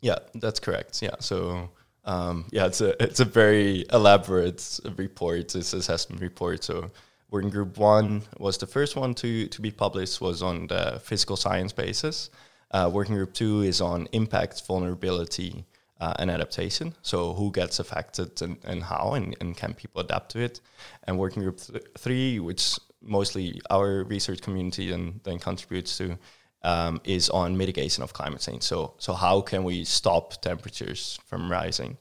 Yeah, 0.00 0.18
that's 0.34 0.60
correct. 0.60 1.00
Yeah, 1.02 1.16
so. 1.20 1.70
Um, 2.02 2.46
yeah, 2.50 2.64
it's 2.64 2.80
a 2.80 3.00
it's 3.00 3.20
a 3.20 3.26
very 3.26 3.84
elaborate 3.92 4.80
report. 4.96 5.50
This 5.50 5.74
assessment 5.74 6.22
report. 6.22 6.64
So 6.64 6.90
Working 7.30 7.50
Group 7.50 7.78
One 7.78 8.22
was 8.38 8.58
the 8.58 8.66
first 8.66 8.96
one 8.96 9.14
to 9.14 9.46
to 9.46 9.60
be 9.60 9.70
published. 9.70 10.20
Was 10.20 10.42
on 10.42 10.66
the 10.66 11.00
physical 11.02 11.36
science 11.36 11.72
basis. 11.72 12.30
Uh, 12.72 12.90
working 12.92 13.14
Group 13.16 13.32
Two 13.32 13.62
is 13.62 13.80
on 13.80 14.08
impact, 14.12 14.62
vulnerability, 14.66 15.64
uh, 16.00 16.14
and 16.18 16.30
adaptation. 16.30 16.94
So 17.02 17.34
who 17.34 17.50
gets 17.50 17.78
affected 17.78 18.42
and, 18.42 18.56
and 18.64 18.82
how, 18.82 19.14
and, 19.14 19.36
and 19.40 19.56
can 19.56 19.74
people 19.74 20.00
adapt 20.00 20.30
to 20.32 20.40
it? 20.40 20.60
And 21.04 21.18
Working 21.18 21.42
Group 21.42 21.58
th- 21.58 21.84
Three, 21.98 22.38
which 22.38 22.78
mostly 23.02 23.60
our 23.70 24.04
research 24.04 24.40
community 24.40 24.90
then 24.90 25.20
then 25.24 25.38
contributes 25.38 25.98
to. 25.98 26.18
Um, 26.62 27.00
is 27.04 27.30
on 27.30 27.56
mitigation 27.56 28.04
of 28.04 28.12
climate 28.12 28.42
change. 28.42 28.64
So, 28.64 28.92
so 28.98 29.14
how 29.14 29.40
can 29.40 29.64
we 29.64 29.82
stop 29.86 30.42
temperatures 30.42 31.18
from 31.24 31.50
rising? 31.50 31.96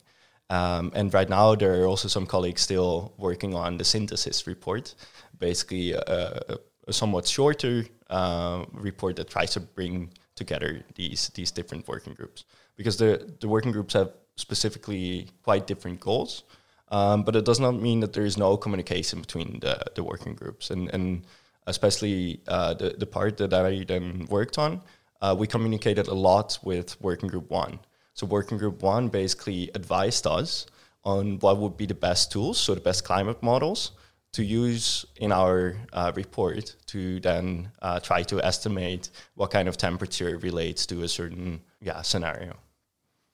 Um, 0.50 0.92
and 0.94 1.14
right 1.14 1.30
now, 1.30 1.56
there 1.56 1.82
are 1.82 1.88
also 1.88 2.10
some 2.10 2.26
colleagues 2.26 2.62
still 2.62 3.14
working 3.18 3.56
on 3.56 3.78
the 3.78 3.86
synthesis 3.86 4.48
report, 4.48 4.96
basically 5.40 5.94
a, 5.94 6.58
a 6.88 6.94
somewhat 6.94 7.28
shorter 7.28 7.86
uh, 8.10 8.66
report 8.74 9.16
that 9.16 9.30
tries 9.30 9.52
to 9.52 9.60
bring 9.60 10.12
together 10.36 10.84
these 10.96 11.30
these 11.30 11.52
different 11.52 11.88
working 11.88 12.14
groups 12.14 12.46
because 12.78 12.98
the 12.98 13.12
the 13.40 13.48
working 13.48 13.72
groups 13.72 13.94
have 13.94 14.12
specifically 14.36 15.28
quite 15.44 15.68
different 15.68 16.00
goals. 16.00 16.44
Um, 16.92 17.22
but 17.22 17.36
it 17.36 17.46
does 17.46 17.60
not 17.60 17.74
mean 17.74 18.00
that 18.00 18.14
there 18.14 18.26
is 18.26 18.36
no 18.36 18.58
communication 18.58 19.22
between 19.22 19.60
the, 19.60 19.80
the 19.94 20.04
working 20.04 20.34
groups 20.34 20.72
and 20.72 20.90
and 20.94 21.26
especially 21.68 22.42
uh, 22.48 22.74
the 22.74 22.90
the 22.98 23.06
part 23.06 23.38
that 23.38 23.54
I 23.54 23.84
then 23.88 24.26
worked 24.30 24.58
on. 24.58 24.82
Uh, 25.22 25.36
we 25.38 25.48
communicated 25.48 26.08
a 26.08 26.14
lot 26.14 26.58
with 26.64 27.00
working 27.02 27.30
group 27.30 27.50
one. 27.52 27.80
So 28.14 28.26
working 28.26 28.58
group 28.58 28.82
one 28.82 29.10
basically 29.10 29.70
advised 29.76 30.26
us 30.26 30.66
on 31.04 31.40
what 31.40 31.58
would 31.58 31.78
be 31.78 31.86
the 31.86 32.00
best 32.08 32.32
tools, 32.32 32.58
so 32.58 32.74
the 32.74 32.82
best 32.82 33.04
climate 33.04 33.42
models 33.44 33.92
to 34.34 34.44
use 34.44 35.06
in 35.16 35.32
our 35.32 35.76
uh, 35.94 36.12
report 36.16 36.76
to 36.86 37.20
then 37.20 37.72
uh, 37.82 38.00
try 38.00 38.24
to 38.24 38.44
estimate 38.44 39.10
what 39.36 39.52
kind 39.52 39.68
of 39.68 39.78
temperature 39.78 40.38
relates 40.38 40.86
to 40.86 41.04
a 41.04 41.08
certain 41.08 41.62
yeah 41.82 42.02
scenario. 42.02 42.54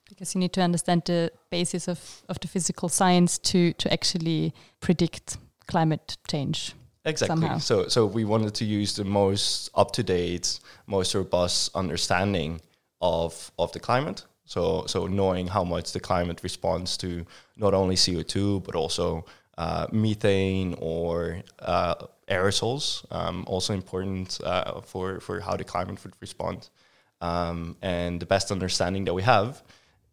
Because 0.08 0.34
you 0.34 0.40
need 0.40 0.52
to 0.52 0.62
understand 0.62 1.02
the 1.04 1.32
basis 1.50 1.88
of, 1.88 2.22
of 2.28 2.38
the 2.40 2.48
physical 2.48 2.88
science 2.88 3.38
to 3.38 3.72
to 3.74 3.92
actually 3.92 4.54
predict 4.80 5.36
climate 5.66 6.16
change 6.28 6.74
exactly. 7.04 7.40
somehow. 7.40 7.58
so 7.58 7.88
so 7.88 8.06
we 8.06 8.24
wanted 8.24 8.54
to 8.54 8.64
use 8.64 8.94
the 8.94 9.04
most 9.04 9.68
up 9.74 9.90
to 9.92 10.02
date 10.02 10.60
most 10.86 11.14
robust 11.14 11.74
understanding 11.74 12.60
of 13.00 13.50
of 13.58 13.72
the 13.72 13.80
climate. 13.80 14.24
So 14.44 14.84
so 14.86 15.06
knowing 15.06 15.48
how 15.48 15.64
much 15.64 15.92
the 15.92 16.00
climate 16.00 16.42
responds 16.42 16.96
to 16.98 17.26
not 17.56 17.74
only 17.74 17.96
CO2 17.96 18.62
but 18.64 18.74
also 18.74 19.26
uh, 19.58 19.86
methane 19.92 20.74
or 20.78 21.42
uh, 21.60 21.94
aerosols, 22.28 23.04
um, 23.10 23.44
also 23.46 23.72
important 23.72 24.38
uh, 24.44 24.80
for 24.80 25.20
for 25.20 25.40
how 25.40 25.56
the 25.56 25.64
climate 25.64 26.02
would 26.04 26.14
respond. 26.20 26.68
Um, 27.20 27.76
and 27.80 28.20
the 28.20 28.26
best 28.26 28.52
understanding 28.52 29.04
that 29.06 29.14
we 29.14 29.22
have 29.22 29.62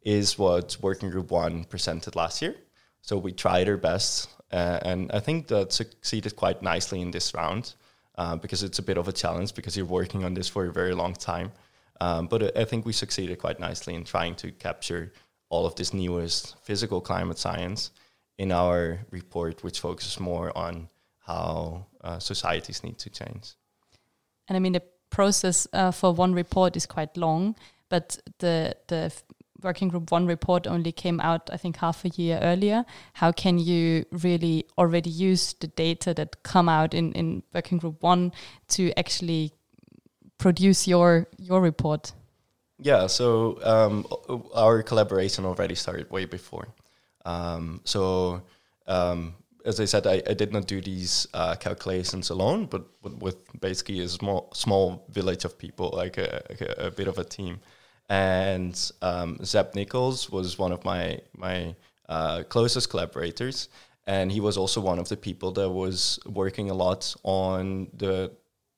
is 0.03 0.37
what 0.37 0.77
Working 0.81 1.09
Group 1.09 1.31
One 1.31 1.65
presented 1.65 2.15
last 2.15 2.41
year. 2.41 2.55
So 3.01 3.17
we 3.17 3.33
tried 3.33 3.67
our 3.67 3.77
best, 3.77 4.29
uh, 4.51 4.79
and 4.83 5.11
I 5.11 5.19
think 5.19 5.47
that 5.47 5.73
succeeded 5.73 6.35
quite 6.35 6.61
nicely 6.61 7.01
in 7.01 7.11
this 7.11 7.33
round 7.33 7.73
uh, 8.17 8.37
because 8.37 8.63
it's 8.63 8.79
a 8.79 8.83
bit 8.83 8.97
of 8.97 9.07
a 9.07 9.11
challenge 9.11 9.53
because 9.53 9.75
you're 9.75 9.85
working 9.85 10.23
on 10.23 10.33
this 10.33 10.47
for 10.47 10.65
a 10.65 10.71
very 10.71 10.93
long 10.93 11.13
time. 11.13 11.51
Um, 11.99 12.27
but 12.27 12.57
I 12.57 12.65
think 12.65 12.85
we 12.85 12.93
succeeded 12.93 13.39
quite 13.39 13.59
nicely 13.59 13.93
in 13.93 14.03
trying 14.03 14.35
to 14.35 14.51
capture 14.51 15.11
all 15.49 15.65
of 15.65 15.75
this 15.75 15.93
newest 15.93 16.55
physical 16.63 17.01
climate 17.01 17.37
science 17.37 17.91
in 18.37 18.51
our 18.51 18.99
report, 19.11 19.63
which 19.63 19.79
focuses 19.79 20.19
more 20.19 20.55
on 20.57 20.89
how 21.19 21.85
uh, 22.03 22.19
societies 22.19 22.83
need 22.83 22.97
to 22.99 23.09
change. 23.09 23.55
And 24.47 24.57
I 24.57 24.59
mean, 24.59 24.73
the 24.73 24.83
process 25.09 25.67
uh, 25.73 25.91
for 25.91 26.13
one 26.13 26.33
report 26.33 26.75
is 26.75 26.85
quite 26.85 27.15
long, 27.17 27.55
but 27.89 28.17
the 28.39 28.75
the 28.87 29.11
working 29.61 29.87
group 29.87 30.11
one 30.11 30.27
report 30.27 30.67
only 30.67 30.91
came 30.91 31.21
out, 31.21 31.49
I 31.53 31.57
think, 31.57 31.77
half 31.77 32.03
a 32.03 32.09
year 32.09 32.39
earlier. 32.41 32.85
How 33.13 33.31
can 33.31 33.59
you 33.59 34.05
really 34.11 34.65
already 34.77 35.09
use 35.09 35.53
the 35.53 35.67
data 35.67 36.13
that 36.13 36.43
come 36.43 36.67
out 36.67 36.93
in 36.93 37.13
in 37.13 37.43
working 37.53 37.77
group 37.77 38.03
one 38.03 38.31
to 38.69 38.91
actually 38.97 39.53
produce 40.37 40.87
your 40.87 41.27
your 41.37 41.61
report? 41.61 42.13
Yeah, 42.79 43.07
so 43.07 43.59
um, 43.63 44.05
our 44.53 44.83
collaboration 44.83 45.45
already 45.45 45.75
started 45.75 46.11
way 46.11 46.25
before. 46.25 46.67
Um, 47.25 47.81
so 47.83 48.41
um, 48.87 49.35
as 49.65 49.79
I 49.79 49.85
said, 49.85 50.05
I, 50.07 50.21
I, 50.27 50.33
did 50.33 50.51
not 50.51 50.67
do 50.67 50.81
these 50.81 51.27
uh, 51.33 51.55
calculations 51.55 52.29
alone, 52.29 52.65
but, 52.65 52.85
but, 53.01 53.17
with 53.19 53.37
basically 53.61 53.99
a 54.01 54.09
small 54.09 54.49
small 54.53 55.05
village 55.09 55.45
of 55.45 55.57
people, 55.57 55.91
like 55.93 56.17
a, 56.17 56.43
a, 56.79 56.87
a 56.87 56.91
bit 56.91 57.07
of 57.07 57.17
a 57.17 57.23
team. 57.23 57.59
And 58.09 58.91
um, 59.01 59.37
Zeb 59.43 59.73
Nicholls 59.75 60.29
was 60.29 60.59
one 60.59 60.71
of 60.71 60.83
my 60.83 61.19
my 61.37 61.75
uh, 62.09 62.43
closest 62.43 62.89
collaborators, 62.89 63.69
and 64.05 64.31
he 64.31 64.41
was 64.41 64.57
also 64.57 64.81
one 64.81 64.99
of 64.99 65.07
the 65.07 65.17
people 65.17 65.51
that 65.53 65.69
was 65.69 66.19
working 66.25 66.69
a 66.69 66.73
lot 66.73 67.15
on 67.23 67.87
the 67.93 68.31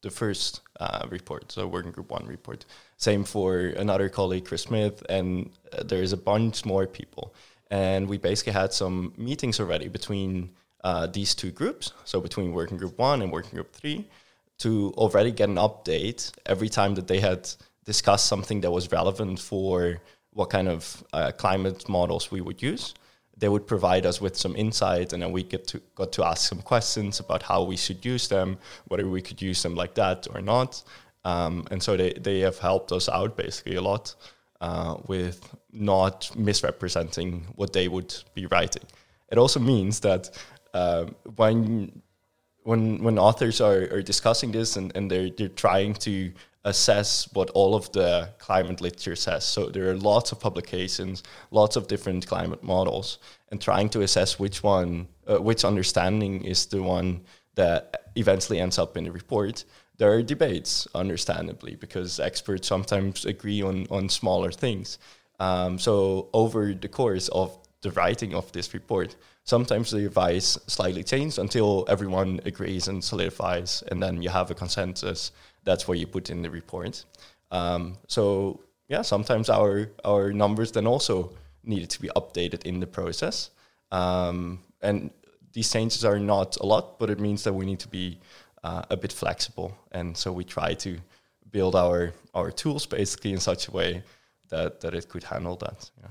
the 0.04 0.12
first 0.12 0.62
uh, 0.80 1.08
report, 1.10 1.52
so 1.52 1.66
working 1.66 1.92
group 1.92 2.12
one 2.12 2.28
report. 2.28 2.66
Same 2.98 3.24
for 3.24 3.74
another 3.78 4.08
colleague, 4.08 4.46
Chris 4.46 4.62
Smith, 4.62 5.04
and 5.10 5.50
uh, 5.74 5.82
there 5.84 6.04
is 6.04 6.14
a 6.14 6.18
bunch 6.18 6.64
more 6.64 6.86
people 6.86 7.34
and 7.72 8.08
we 8.08 8.18
basically 8.18 8.54
had 8.54 8.74
some 8.74 9.14
meetings 9.18 9.60
already 9.60 9.88
between 9.88 10.52
uh, 10.84 11.08
these 11.08 11.34
two 11.34 11.52
groups, 11.52 11.94
so 12.04 12.22
between 12.22 12.54
working 12.54 12.78
group 12.78 12.98
one 12.98 13.22
and 13.22 13.32
working 13.32 13.52
group 13.52 13.74
three, 13.74 14.08
to 14.60 14.94
already 14.98 15.32
get 15.32 15.50
an 15.50 15.56
update 15.56 16.32
every 16.46 16.70
time 16.70 16.96
that 16.96 17.08
they 17.08 17.20
had 17.20 17.50
discussed 17.86 18.28
something 18.28 18.62
that 18.62 18.72
was 18.72 18.92
relevant 18.92 19.40
for 19.40 20.02
what 20.32 20.50
kind 20.50 20.68
of 20.68 21.04
uh, 21.14 21.32
climate 21.32 21.88
models 21.90 22.32
we 22.32 22.42
would 22.42 22.62
use. 22.62 22.94
They 23.38 23.50
would 23.50 23.68
provide 23.68 24.06
us 24.06 24.22
with 24.22 24.38
some 24.38 24.56
insight, 24.56 25.12
and 25.12 25.22
then 25.22 25.32
we 25.32 25.44
get 25.44 25.68
to 25.68 25.82
got 25.96 26.12
to 26.14 26.24
ask 26.24 26.48
some 26.48 26.62
questions 26.62 27.20
about 27.20 27.44
how 27.44 27.64
we 27.64 27.76
should 27.78 28.06
use 28.06 28.28
them, 28.28 28.58
whether 28.88 29.08
we 29.08 29.22
could 29.22 29.42
use 29.42 29.62
them 29.62 29.76
like 29.76 29.96
that 29.96 30.28
or 30.34 30.42
not. 30.42 30.84
Um, 31.26 31.66
and 31.72 31.82
so 31.82 31.98
they, 31.98 32.14
they 32.14 32.40
have 32.42 32.60
helped 32.60 32.92
us 32.92 33.10
out 33.10 33.36
basically 33.36 33.76
a 33.76 33.82
lot 33.82 34.16
uh, 34.62 34.96
with 35.08 35.54
not 35.76 36.32
misrepresenting 36.36 37.46
what 37.56 37.74
they 37.74 37.88
would 37.88 38.14
be 38.34 38.46
writing. 38.48 38.84
It 39.32 39.38
also 39.38 39.60
means 39.60 40.00
that 40.02 40.30
uh, 40.74 41.06
when 41.36 42.02
when 42.64 43.04
when 43.04 43.20
authors 43.20 43.62
are, 43.62 43.84
are 43.92 44.02
discussing 44.02 44.52
this 44.52 44.76
and, 44.76 44.96
and 44.96 45.10
they're 45.10 45.30
they're 45.30 45.50
trying 45.50 45.94
to 45.94 46.32
assess 46.64 47.32
what 47.34 47.52
all 47.52 47.76
of 47.76 47.92
the 47.92 48.28
climate 48.40 48.82
literature 48.82 49.16
says. 49.16 49.46
So 49.46 49.70
there 49.70 49.92
are 49.92 49.96
lots 49.96 50.32
of 50.32 50.40
publications, 50.40 51.22
lots 51.52 51.76
of 51.76 51.88
different 51.88 52.26
climate 52.26 52.64
models, 52.64 53.20
and 53.52 53.62
trying 53.62 53.90
to 53.90 54.02
assess 54.02 54.40
which 54.40 54.64
one, 54.64 55.08
uh, 55.28 55.38
which 55.38 55.64
understanding 55.64 56.44
is 56.44 56.66
the 56.66 56.82
one 56.82 57.22
that 57.54 58.10
eventually 58.16 58.60
ends 58.60 58.80
up 58.80 58.98
in 58.98 59.04
the 59.04 59.12
report 59.12 59.64
there 59.98 60.12
are 60.12 60.22
debates, 60.22 60.88
understandably, 60.94 61.76
because 61.76 62.20
experts 62.20 62.68
sometimes 62.68 63.26
agree 63.26 63.62
on, 63.62 63.88
on 63.90 64.10
smaller 64.10 64.52
things. 64.52 64.98
Um, 65.40 65.78
so 65.80 66.30
over 66.34 66.74
the 66.74 66.88
course 66.88 67.28
of 67.30 67.58
the 67.82 67.92
writing 67.92 68.34
of 68.34 68.52
this 68.52 68.74
report, 68.74 69.16
sometimes 69.44 69.92
the 69.92 70.06
advice 70.06 70.58
slightly 70.68 71.04
changes 71.04 71.38
until 71.38 71.86
everyone 71.88 72.40
agrees 72.46 72.88
and 72.88 73.04
solidifies, 73.04 73.84
and 73.92 74.02
then 74.02 74.22
you 74.22 74.30
have 74.30 74.52
a 74.52 74.56
consensus. 74.56 75.32
That's 75.64 75.88
what 75.88 76.00
you 76.00 76.08
put 76.08 76.30
in 76.30 76.42
the 76.42 76.50
report. 76.50 77.04
Um, 77.52 77.98
so 78.08 78.60
yeah, 78.88 79.04
sometimes 79.04 79.50
our 79.50 79.90
our 80.04 80.34
numbers 80.34 80.72
then 80.72 80.88
also 80.88 81.32
needed 81.64 81.90
to 81.90 82.02
be 82.02 82.10
updated 82.16 82.64
in 82.64 82.80
the 82.80 82.88
process, 82.88 83.52
um, 83.92 84.60
and 84.82 85.12
these 85.54 85.72
changes 85.72 86.04
are 86.04 86.20
not 86.20 86.58
a 86.58 86.66
lot, 86.66 87.00
but 87.00 87.10
it 87.10 87.20
means 87.20 87.44
that 87.44 87.54
we 87.54 87.66
need 87.66 87.80
to 87.80 87.88
be 87.88 88.20
uh, 88.64 88.84
a 88.90 88.98
bit 88.98 89.14
flexible. 89.14 89.78
And 89.92 90.18
so 90.18 90.32
we 90.34 90.44
try 90.44 90.74
to 90.74 90.98
build 91.52 91.76
our 91.76 92.14
our 92.34 92.52
tools 92.52 92.86
basically 92.86 93.32
in 93.32 93.40
such 93.40 93.68
a 93.68 93.72
way 93.72 94.04
that 94.50 94.82
that 94.82 94.94
it 94.94 95.10
could 95.10 95.24
handle 95.24 95.56
that. 95.58 95.90
Yeah. 96.02 96.10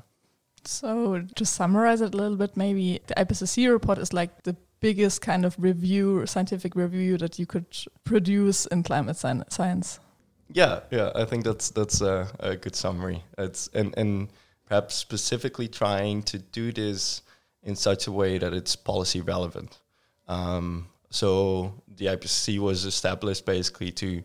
So 0.65 1.23
to 1.35 1.45
summarize 1.45 2.01
it 2.01 2.15
a 2.15 2.17
little 2.17 2.37
bit, 2.37 2.57
maybe 2.57 3.01
the 3.07 3.15
IPCC 3.15 3.71
report 3.71 3.99
is 3.99 4.13
like 4.13 4.43
the 4.45 4.57
biggest 4.81 5.21
kind 5.21 5.45
of 5.45 5.55
review, 5.59 6.27
scientific 6.27 6.75
review 6.75 7.19
that 7.19 7.39
you 7.39 7.47
could 7.47 7.67
produce 8.05 8.67
in 8.67 8.83
climate 8.83 9.17
science. 9.17 10.01
Yeah, 10.53 10.81
yeah, 10.91 11.11
I 11.15 11.25
think 11.25 11.45
that's 11.45 11.71
that's 11.71 12.01
a, 12.01 12.29
a 12.41 12.57
good 12.57 12.77
summary. 12.77 13.23
It's 13.39 13.69
and 13.75 13.95
and 13.97 14.29
perhaps 14.67 14.95
specifically 14.95 15.69
trying 15.69 16.23
to 16.25 16.39
do 16.39 16.73
this 16.73 17.23
in 17.63 17.77
such 17.77 18.07
a 18.07 18.13
way 18.13 18.39
that 18.39 18.53
it's 18.53 18.77
policy 18.77 19.21
relevant. 19.21 19.81
Um, 20.29 20.89
so 21.11 21.75
the 21.97 22.07
IPCC 22.07 22.59
was 22.59 22.85
established 22.85 23.47
basically 23.47 23.93
to, 23.93 24.23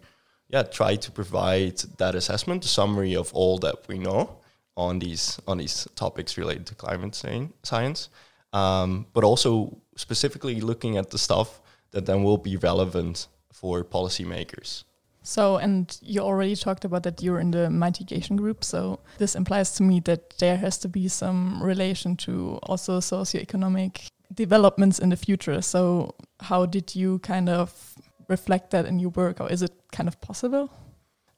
yeah, 0.50 0.64
try 0.64 0.96
to 0.96 1.12
provide 1.12 1.78
that 1.98 2.16
assessment, 2.16 2.66
a 2.66 2.68
summary 2.68 3.16
of 3.16 3.34
all 3.34 3.60
that 3.60 3.88
we 3.88 4.00
know 4.00 4.38
on 4.76 5.00
these 5.00 5.40
on 5.48 5.58
these 5.58 5.88
topics 5.96 6.38
related 6.38 6.66
to 6.68 6.76
climate 6.76 7.16
science, 7.64 8.10
um, 8.54 9.06
but 9.14 9.24
also 9.24 9.78
specifically 9.96 10.60
looking 10.62 10.98
at 10.98 11.12
the 11.12 11.18
stuff 11.18 11.62
that 11.92 12.06
then 12.06 12.24
will 12.24 12.38
be 12.38 12.58
relevant 12.58 13.28
for 13.52 13.84
policymakers. 13.84 14.84
So, 15.22 15.58
and 15.58 15.96
you 16.02 16.22
already 16.22 16.56
talked 16.56 16.86
about 16.86 17.04
that 17.04 17.22
you're 17.22 17.40
in 17.40 17.52
the 17.52 17.70
mitigation 17.70 18.38
group. 18.38 18.64
So, 18.64 19.00
this 19.18 19.36
implies 19.36 19.74
to 19.76 19.84
me 19.84 20.00
that 20.02 20.38
there 20.40 20.58
has 20.58 20.78
to 20.80 20.88
be 20.88 21.08
some 21.08 21.62
relation 21.62 22.16
to 22.18 22.60
also 22.64 23.00
socioeconomic 23.00 24.08
developments 24.34 24.98
in 24.98 25.10
the 25.10 25.18
future. 25.18 25.62
So, 25.62 26.16
how 26.40 26.66
did 26.66 26.96
you 26.96 27.20
kind 27.20 27.50
of 27.50 27.96
reflect 28.30 28.70
that 28.72 28.86
in 28.86 29.00
your 29.00 29.12
work, 29.12 29.42
or 29.42 29.52
is 29.52 29.62
it 29.62 29.74
kind 29.92 30.08
of 30.08 30.22
possible? 30.22 30.70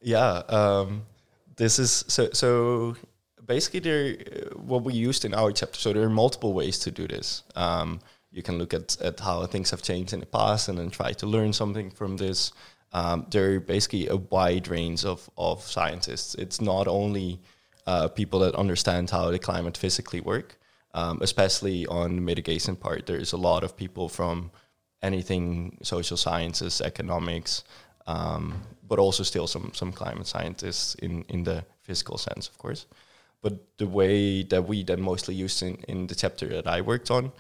Yeah, 0.02 0.44
um, 0.50 1.04
this 1.56 1.80
is 1.80 2.06
so. 2.08 2.30
So 2.34 2.96
basically, 3.46 3.80
there 3.80 4.18
what 4.56 4.84
we 4.84 4.94
used 4.94 5.26
in 5.26 5.34
our 5.34 5.52
chapter. 5.52 5.80
So 5.80 5.94
there 5.94 6.04
are 6.04 6.10
multiple 6.10 6.54
ways 6.54 6.78
to 6.80 6.92
do 6.92 7.08
this. 7.08 7.44
Um, 7.56 8.00
you 8.32 8.44
can 8.44 8.58
look 8.58 8.74
at, 8.74 9.02
at 9.02 9.20
how 9.20 9.46
things 9.46 9.72
have 9.72 9.82
changed 9.82 10.14
in 10.14 10.20
the 10.20 10.26
past 10.26 10.70
and 10.70 10.78
then 10.78 10.90
try 10.90 11.14
to 11.14 11.28
learn 11.28 11.54
something 11.54 11.92
from 11.92 12.18
this. 12.18 12.52
um, 12.94 13.26
there 13.30 13.56
are 13.56 13.60
basically 13.60 14.08
a 14.08 14.18
wide 14.18 14.68
range 14.68 15.06
of, 15.06 15.30
of 15.38 15.64
scientists. 15.64 16.36
It's 16.36 16.60
not 16.60 16.88
only 16.88 17.40
uh, 17.88 18.08
people 18.10 18.40
that 18.40 18.56
understand 18.56 19.10
how 19.10 19.32
the 19.32 19.40
climate 19.40 19.78
physically 19.78 20.22
work, 20.22 20.58
um, 20.94 21.20
especially 21.22 21.88
on 21.88 22.16
the 22.16 22.22
mitigation 22.22 22.76
part. 22.76 23.06
There's 23.06 23.34
a 23.34 23.38
lot 23.38 23.64
of 23.64 23.78
people 23.78 24.10
from 24.10 24.52
anything 25.02 25.78
social 25.82 26.18
sciences, 26.18 26.82
economics, 26.82 27.64
um, 28.08 28.62
but 28.88 29.00
also 29.00 29.24
still 29.24 29.48
some 29.48 29.72
some 29.74 29.92
climate 29.92 30.28
scientists 30.28 30.96
in 30.96 31.26
in 31.30 31.44
the 31.44 31.64
physical 31.82 32.18
sense, 32.18 32.48
of 32.48 32.58
course. 32.58 32.86
But 33.42 33.78
the 33.78 33.88
way 33.88 34.44
that 34.44 34.68
we 34.68 34.84
then 34.84 35.02
mostly 35.02 35.36
use 35.36 35.62
in, 35.64 35.76
in 35.88 36.08
the 36.08 36.16
chapter 36.16 36.48
that 36.50 36.68
I 36.68 36.82
worked 36.82 37.10
on 37.10 37.32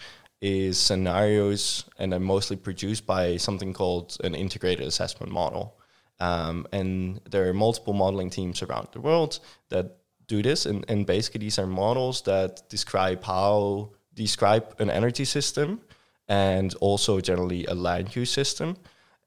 is 0.41 0.79
scenarios 0.79 1.85
and 1.99 2.11
they're 2.11 2.19
mostly 2.19 2.57
produced 2.57 3.05
by 3.05 3.37
something 3.37 3.73
called 3.73 4.17
an 4.23 4.33
integrated 4.33 4.87
assessment 4.87 5.31
model. 5.31 5.77
Um, 6.19 6.67
and 6.71 7.21
there 7.29 7.47
are 7.47 7.53
multiple 7.53 7.93
modeling 7.93 8.29
teams 8.29 8.63
around 8.63 8.87
the 8.91 9.01
world 9.01 9.39
that 9.69 9.97
do 10.27 10.41
this. 10.41 10.65
And, 10.65 10.85
and 10.87 11.05
basically, 11.05 11.39
these 11.39 11.59
are 11.59 11.67
models 11.67 12.21
that 12.23 12.69
describe 12.69 13.23
how, 13.23 13.91
describe 14.13 14.75
an 14.79 14.89
energy 14.89 15.25
system 15.25 15.81
and 16.31 16.73
also 16.75 17.19
generally 17.19 17.65
a 17.65 17.73
land 17.73 18.15
use 18.15 18.31
system 18.31 18.77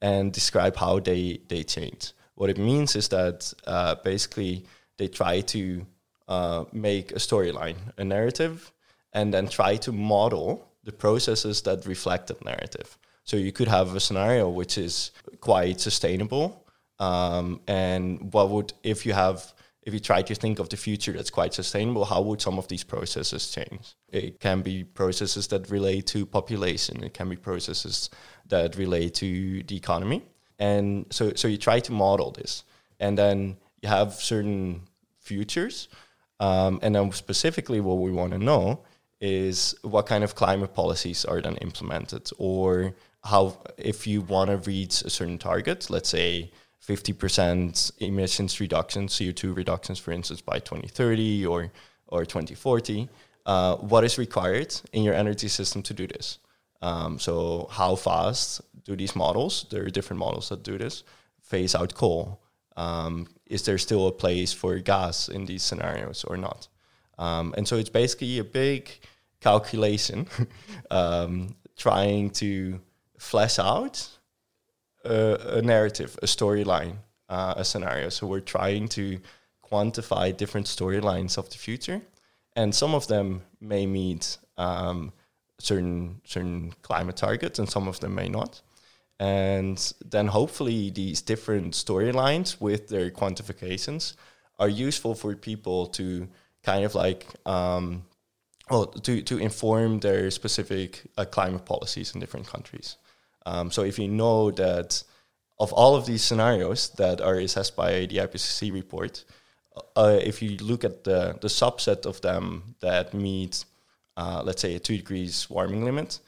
and 0.01 0.33
describe 0.33 0.75
how 0.75 0.99
they, 0.99 1.39
they 1.49 1.63
change. 1.63 2.13
What 2.35 2.49
it 2.49 2.57
means 2.57 2.97
is 2.97 3.09
that 3.09 3.53
uh, 3.67 3.97
basically 4.03 4.65
they 4.97 5.09
try 5.09 5.43
to 5.43 5.87
uh, 6.29 6.65
make 6.73 7.13
a 7.13 7.21
storyline, 7.29 7.77
a 7.99 8.05
narrative, 8.05 8.73
and 9.13 9.35
then 9.35 9.49
try 9.49 9.77
to 9.77 9.93
model 9.93 10.67
the 10.85 10.93
processes 10.93 11.61
that 11.63 11.85
reflect 11.87 12.29
that 12.29 12.43
narrative. 12.43 12.97
So 13.25 13.37
you 13.37 13.53
could 13.53 13.69
have 13.69 13.95
a 13.95 14.01
scenario 14.01 14.49
which 14.49 14.79
is 14.79 15.11
quite 15.41 15.81
sustainable, 15.81 16.65
um, 16.99 17.61
and 17.67 18.33
what 18.33 18.49
would 18.49 18.73
if 18.83 19.05
you 19.05 19.13
have 19.13 19.53
if 19.85 19.93
you 19.93 20.01
try 20.01 20.23
to 20.23 20.35
think 20.35 20.59
of 20.59 20.69
the 20.69 20.77
future 20.77 21.13
that's 21.13 21.31
quite 21.31 21.53
sustainable, 21.53 22.05
how 22.05 22.23
would 22.23 22.41
some 22.41 22.59
of 22.59 22.69
these 22.69 22.85
processes 22.85 23.51
change? 23.51 23.95
It 24.09 24.41
can 24.41 24.63
be 24.63 24.85
processes 24.85 25.47
that 25.49 25.71
relate 25.71 26.07
to 26.09 26.25
population. 26.27 27.05
It 27.05 27.15
can 27.15 27.29
be 27.29 27.37
processes 27.37 28.11
that 28.49 28.77
relate 28.77 29.15
to 29.15 29.63
the 29.63 29.77
economy, 29.77 30.23
and 30.59 31.07
so 31.11 31.33
so 31.35 31.49
you 31.49 31.59
try 31.59 31.81
to 31.81 31.93
model 31.93 32.31
this, 32.31 32.65
and 32.99 33.19
then 33.19 33.57
you 33.83 33.89
have 33.89 34.15
certain 34.15 34.83
futures, 35.21 35.89
um, 36.41 36.79
and 36.83 36.95
then 36.95 37.13
specifically 37.13 37.81
what 37.81 37.99
we 37.99 38.11
want 38.11 38.33
to 38.33 38.39
know 38.39 38.81
is 39.21 39.75
what 39.83 40.07
kind 40.07 40.25
of 40.25 40.35
climate 40.35 40.75
policies 40.75 41.25
are 41.25 41.41
then 41.41 41.57
implemented 41.57 42.31
or 42.39 42.95
how 43.23 43.57
if 43.79 44.07
you 44.07 44.21
want 44.21 44.51
to 44.51 44.57
reach 44.59 45.01
a 45.03 45.09
certain 45.09 45.39
target 45.39 45.89
let's 45.89 46.11
say 46.11 46.51
50% 46.87 47.93
emissions 47.99 48.61
reduction 48.61 49.09
co2 49.09 49.57
reductions 49.57 49.99
for 49.99 50.13
instance 50.13 50.41
by 50.41 50.59
2030 50.59 51.47
or 51.47 51.73
or 52.09 52.25
2040 52.25 53.09
uh, 53.47 53.77
what 53.77 54.05
is 54.05 54.19
required 54.19 54.75
in 54.93 55.03
your 55.03 55.15
energy 55.15 55.49
system 55.49 55.83
to 55.83 55.95
do 55.95 56.07
this? 56.07 56.39
Um, 56.81 57.19
so 57.19 57.69
how 57.71 57.95
fast 57.95 58.61
do 58.85 58.97
these 58.97 59.17
models 59.17 59.67
there 59.71 59.85
are 59.85 59.91
different 59.91 60.21
models 60.21 60.49
that 60.49 60.63
do 60.63 60.79
this 60.79 61.05
phase 61.41 61.75
out 61.75 61.95
coal? 61.95 62.41
Um, 62.77 63.29
is 63.47 63.63
there 63.63 63.79
still 63.79 64.09
a 64.09 64.13
place 64.13 64.53
for 64.53 64.79
gas 64.79 65.29
in 65.29 65.47
these 65.47 65.63
scenarios 65.63 66.25
or 66.25 66.37
not? 66.37 66.69
Um, 67.19 67.55
and 67.57 67.69
so 67.69 67.77
it's 67.77 67.91
basically 67.91 68.39
a 68.39 68.45
big 68.45 68.91
calculation, 69.41 70.27
um, 70.91 71.55
trying 71.77 72.31
to 72.31 72.81
flesh 73.19 73.59
out 73.59 74.09
a, 75.05 75.59
a 75.59 75.63
narrative, 75.63 76.19
a 76.23 76.27
storyline, 76.27 76.97
uh, 77.29 77.55
a 77.57 77.65
scenario. 77.65 78.09
So 78.09 78.27
we're 78.27 78.41
trying 78.41 78.89
to 78.89 79.21
quantify 79.65 80.37
different 80.37 80.67
storylines 80.67 81.39
of 81.39 81.51
the 81.51 81.59
future, 81.59 82.03
and 82.57 82.75
some 82.75 82.95
of 82.95 83.07
them 83.07 83.43
may 83.61 83.87
meet 83.87 84.39
um, 84.57 85.13
certain 85.59 86.21
certain 86.25 86.73
climate 86.83 87.17
targets, 87.17 87.59
and 87.59 87.69
some 87.69 87.89
of 87.89 88.01
them 88.01 88.15
may 88.15 88.29
not. 88.29 88.63
And 89.21 89.79
then 90.05 90.27
hopefully 90.27 90.91
these 90.91 91.23
different 91.23 91.75
storylines 91.75 92.61
with 92.61 92.89
their 92.89 93.11
quantifications 93.11 94.15
are 94.59 94.69
useful 94.69 95.15
for 95.15 95.35
people 95.37 95.87
to 95.87 96.29
kind 96.63 96.85
of 96.85 96.95
like 96.95 97.27
um, 97.47 98.05
well, 98.71 98.87
to, 98.87 99.23
to 99.23 99.39
inform 99.39 100.01
their 100.01 100.31
specific 100.31 101.03
uh, 101.19 101.25
climate 101.25 101.65
policies 101.65 102.15
in 102.15 102.21
different 102.21 102.47
countries. 102.47 102.97
Um, 103.47 103.71
so 103.71 103.83
if 103.83 103.99
you 103.99 104.09
know 104.09 104.51
that 104.53 105.03
of 105.59 105.73
all 105.73 105.95
of 105.95 106.07
these 106.07 106.23
scenarios 106.25 106.91
that 106.91 107.21
are 107.21 107.37
assessed 107.37 107.77
by 107.77 108.07
the 108.07 108.19
IPCC 108.19 108.73
report, 108.73 109.25
uh, 109.97 110.19
if 110.23 110.43
you 110.43 110.57
look 110.59 110.85
at 110.85 111.05
the, 111.05 111.37
the 111.41 111.49
subset 111.49 112.07
of 112.07 112.21
them 112.21 112.77
that 112.81 113.15
meet, 113.15 113.65
uh, 114.17 114.43
let's 114.45 114.63
say, 114.63 114.75
a 114.75 114.79
two 114.79 114.97
degrees 114.97 115.49
warming 115.51 115.85
limit, 115.85 116.21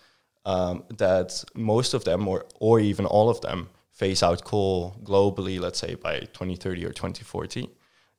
um, 0.44 0.84
that 0.96 1.44
most 1.54 1.94
of 1.94 2.04
them, 2.04 2.28
or, 2.28 2.46
or 2.60 2.80
even 2.80 3.06
all 3.06 3.28
of 3.28 3.40
them, 3.40 3.68
phase 3.90 4.22
out 4.22 4.44
coal 4.44 4.94
globally, 5.02 5.58
let's 5.58 5.78
say 5.78 5.94
by 5.94 6.20
2030 6.20 6.84
or 6.84 6.92
2040, 6.92 7.68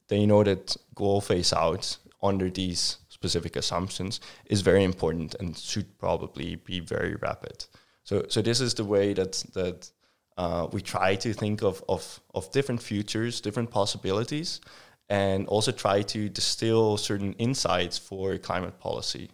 then 0.08 0.22
you 0.22 0.28
know 0.28 0.44
that 0.44 0.76
coal 0.96 1.22
phase 1.22 1.54
out 1.54 1.98
under 2.24 2.50
these 2.50 2.98
specific 3.10 3.56
assumptions 3.56 4.20
is 4.48 4.62
very 4.62 4.84
important 4.84 5.36
and 5.40 5.58
should 5.58 5.98
probably 6.00 6.56
be 6.56 6.80
very 6.80 7.16
rapid. 7.16 7.66
So, 8.08 8.24
so 8.30 8.42
this 8.42 8.62
is 8.62 8.74
the 8.74 8.86
way 8.86 9.14
that 9.14 9.34
that 9.54 9.92
uh, 10.38 10.68
we 10.72 10.82
try 10.82 11.16
to 11.16 11.34
think 11.34 11.62
of, 11.62 11.84
of 11.90 12.22
of 12.34 12.50
different 12.52 12.82
futures, 12.82 13.42
different 13.42 13.70
possibilities, 13.70 14.62
and 15.10 15.46
also 15.48 15.74
try 15.74 16.04
to 16.04 16.30
distill 16.30 16.96
certain 16.98 17.34
insights 17.34 17.98
for 17.98 18.38
climate 18.38 18.80
policy 18.80 19.30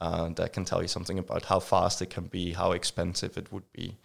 uh, 0.00 0.30
that 0.30 0.52
can 0.52 0.64
tell 0.64 0.82
you 0.82 0.88
something 0.88 1.20
about 1.20 1.44
how 1.44 1.60
fast 1.60 2.02
it 2.02 2.10
can 2.10 2.24
be, 2.24 2.52
how 2.52 2.72
expensive 2.72 3.38
it 3.38 3.52
would 3.52 3.70
be 3.72 3.96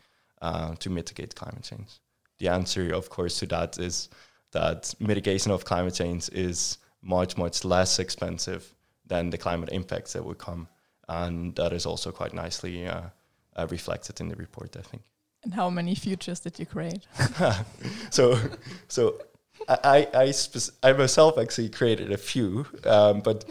uh, 0.41 0.75
to 0.75 0.91
mitigate 0.91 1.33
climate 1.33 1.63
change. 1.63 1.99
The 2.37 2.49
answer, 2.49 2.93
of 2.93 3.09
course, 3.09 3.39
to 3.39 3.47
that 3.47 3.79
is 3.79 4.09
that 4.51 4.93
mitigation 4.99 5.51
of 5.51 5.65
climate 5.65 5.95
change 5.95 6.29
is 6.31 6.77
much 7.01 7.37
much 7.37 7.65
less 7.65 7.97
expensive 7.97 8.75
than 9.07 9.31
the 9.31 9.37
climate 9.39 9.69
impacts 9.71 10.13
that 10.13 10.23
would 10.23 10.37
come. 10.37 10.67
And 11.09 11.55
that 11.55 11.73
is 11.73 11.87
also 11.87 12.11
quite 12.11 12.35
nicely 12.35 12.87
uh, 12.87 13.09
uh, 13.55 13.67
reflected 13.69 14.19
in 14.21 14.29
the 14.29 14.35
report, 14.35 14.75
I 14.77 14.81
think. 14.81 15.03
And 15.43 15.53
how 15.53 15.69
many 15.69 15.95
futures 15.95 16.39
did 16.39 16.59
you 16.59 16.65
create? 16.65 17.07
so, 18.11 18.37
so 18.87 19.19
I, 19.67 20.07
I, 20.13 20.33
I 20.83 20.93
myself 20.93 21.37
actually 21.37 21.69
created 21.69 22.11
a 22.11 22.17
few, 22.17 22.65
um, 22.85 23.21
but 23.21 23.45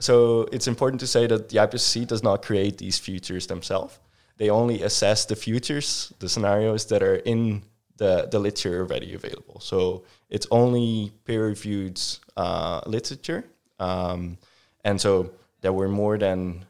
so 0.00 0.48
it's 0.52 0.66
important 0.66 1.00
to 1.00 1.06
say 1.06 1.26
that 1.26 1.48
the 1.48 1.58
IPCC 1.58 2.06
does 2.06 2.22
not 2.22 2.42
create 2.42 2.78
these 2.78 2.98
futures 2.98 3.46
themselves. 3.46 3.98
They 4.36 4.50
only 4.50 4.82
assess 4.82 5.26
the 5.26 5.36
futures, 5.36 6.12
the 6.20 6.28
scenarios 6.28 6.86
that 6.86 7.02
are 7.02 7.16
in 7.16 7.62
the, 7.96 8.28
the 8.30 8.38
literature 8.38 8.80
already 8.80 9.14
available. 9.14 9.60
So 9.60 10.04
it's 10.30 10.46
only 10.50 11.12
peer-reviewed 11.24 12.00
uh, 12.36 12.80
literature. 12.86 13.44
Um, 13.80 14.38
and 14.84 15.00
so 15.00 15.32
there 15.60 15.72
were 15.72 15.88
more 15.88 16.16
than, 16.16 16.64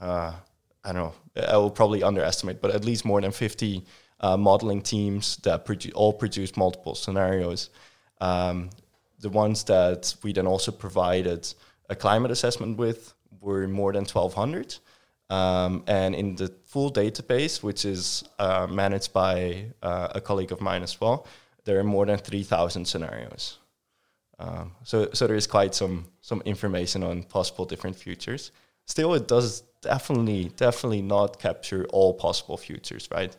uh, 0.00 0.34
I 0.84 0.92
don't 0.92 1.02
know, 1.02 1.44
I 1.48 1.56
will 1.56 1.70
probably 1.70 2.02
underestimate, 2.02 2.60
but 2.60 2.70
at 2.70 2.84
least 2.84 3.04
more 3.04 3.20
than 3.20 3.32
50 3.32 3.84
uh, 4.20 4.36
modeling 4.36 4.82
teams 4.82 5.36
that 5.38 5.64
produ- 5.66 5.92
all 5.94 6.12
produce 6.12 6.56
multiple 6.56 6.94
scenarios. 6.94 7.70
Um, 8.20 8.70
the 9.20 9.30
ones 9.30 9.64
that 9.64 10.14
we 10.22 10.32
then 10.32 10.46
also 10.46 10.72
provided 10.72 11.52
a 11.88 11.94
climate 11.94 12.30
assessment 12.30 12.76
with 12.76 13.14
were 13.40 13.66
more 13.66 13.92
than 13.92 14.04
1,200. 14.04 14.76
Um, 15.30 15.82
and 15.86 16.14
in 16.14 16.36
the 16.36 16.52
full 16.64 16.92
database, 16.92 17.62
which 17.62 17.84
is 17.84 18.24
uh, 18.38 18.66
managed 18.66 19.12
by 19.12 19.66
uh, 19.82 20.08
a 20.14 20.20
colleague 20.20 20.52
of 20.52 20.60
mine 20.60 20.82
as 20.82 21.00
well, 21.00 21.26
there 21.64 21.78
are 21.78 21.84
more 21.84 22.06
than 22.06 22.18
3,000 22.18 22.84
scenarios. 22.84 23.58
Um, 24.38 24.72
so, 24.82 25.08
so 25.12 25.26
there 25.26 25.36
is 25.36 25.46
quite 25.46 25.74
some 25.74 26.06
some 26.20 26.42
information 26.44 27.02
on 27.04 27.22
possible 27.22 27.64
different 27.64 27.96
futures. 27.96 28.50
Still, 28.86 29.14
it 29.14 29.28
does 29.28 29.62
definitely 29.84 30.50
definitely 30.56 31.02
not 31.02 31.38
capture 31.38 31.86
all 31.92 32.14
possible 32.14 32.56
futures, 32.56 33.08
right? 33.10 33.36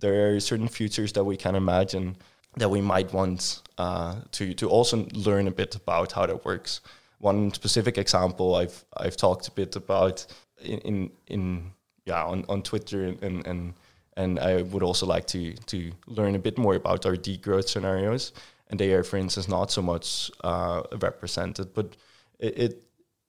There 0.00 0.34
are 0.34 0.40
certain 0.40 0.68
futures 0.68 1.12
that 1.12 1.24
we 1.24 1.36
can 1.36 1.54
imagine 1.54 2.16
that 2.56 2.70
we 2.70 2.80
might 2.80 3.12
want 3.12 3.62
uh, 3.78 4.16
to 4.32 4.54
to 4.54 4.68
also 4.68 5.06
learn 5.12 5.46
a 5.48 5.50
bit 5.50 5.74
about 5.76 6.12
how 6.12 6.26
that 6.26 6.44
works. 6.44 6.80
One 7.18 7.52
specific 7.52 7.98
example 7.98 8.54
I've 8.54 8.84
I've 8.96 9.16
talked 9.16 9.48
a 9.48 9.52
bit 9.52 9.76
about 9.76 10.26
in 10.60 10.78
in, 10.80 11.10
in 11.26 11.72
yeah 12.04 12.24
on, 12.24 12.44
on 12.48 12.62
Twitter 12.62 13.04
and, 13.04 13.46
and 13.46 13.74
and 14.16 14.38
I 14.38 14.62
would 14.62 14.82
also 14.82 15.06
like 15.06 15.26
to 15.28 15.54
to 15.54 15.92
learn 16.06 16.34
a 16.34 16.38
bit 16.38 16.58
more 16.58 16.74
about 16.74 17.06
our 17.06 17.16
degrowth 17.16 17.68
scenarios 17.68 18.32
and 18.70 18.78
they 18.78 18.92
are, 18.92 19.02
for 19.02 19.16
instance, 19.16 19.48
not 19.48 19.70
so 19.70 19.82
much 19.82 20.30
uh, 20.44 20.82
represented. 21.00 21.74
But 21.74 21.96
it, 22.38 22.58
it 22.58 22.82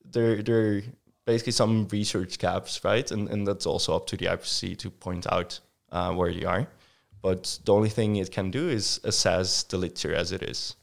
there 0.04 0.42
there 0.42 0.62
are 0.62 0.82
basically 1.30 1.52
some 1.52 1.88
research 1.92 2.40
gaps, 2.40 2.84
right? 2.84 3.12
And 3.12 3.30
and 3.30 3.48
that's 3.48 3.68
also 3.68 3.96
up 3.96 4.08
to 4.08 4.18
the 4.18 4.26
IPCC 4.26 4.76
to 4.78 4.90
point 4.90 5.26
out 5.32 5.60
uh, 5.92 6.12
where 6.14 6.34
they 6.34 6.46
are. 6.46 6.68
but 7.22 7.60
the 7.66 7.74
only 7.74 7.90
thing 7.90 8.16
it 8.16 8.32
can 8.32 8.50
do 8.50 8.70
is 8.70 9.00
assess 9.04 9.64
the 9.64 9.78
literature 9.78 10.16
as 10.16 10.32
it 10.32 10.42
is. 10.42 10.76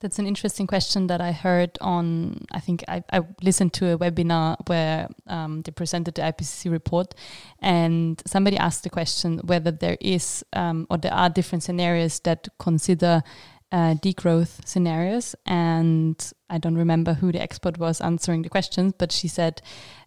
That's 0.00 0.18
an 0.18 0.26
interesting 0.26 0.66
question 0.66 1.06
that 1.06 1.20
I 1.20 1.32
heard 1.32 1.70
on. 1.80 2.44
I 2.58 2.60
think 2.60 2.84
I, 2.88 3.02
I 3.12 3.20
listened 3.42 3.72
to 3.74 3.92
a 3.92 3.98
webinar 3.98 4.56
where 4.68 5.08
um, 5.26 5.62
they 5.62 5.72
presented 5.72 6.14
the 6.14 6.22
IPCC 6.22 6.70
report, 6.70 7.14
and 7.60 8.22
somebody 8.26 8.56
asked 8.58 8.82
the 8.82 8.90
question 8.90 9.40
whether 9.44 9.70
there 9.70 9.96
is 10.00 10.44
um, 10.52 10.86
or 10.90 10.98
there 10.98 11.14
are 11.14 11.30
different 11.30 11.62
scenarios 11.62 12.20
that 12.20 12.48
consider 12.58 13.22
uh, 13.72 13.94
degrowth 13.94 14.66
scenarios. 14.66 15.34
And 15.46 16.32
I 16.50 16.58
don't 16.58 16.76
remember 16.76 17.14
who 17.14 17.32
the 17.32 17.40
expert 17.40 17.78
was 17.78 18.00
answering 18.00 18.42
the 18.42 18.48
questions, 18.48 18.92
but 18.98 19.12
she 19.12 19.28
said 19.28 19.62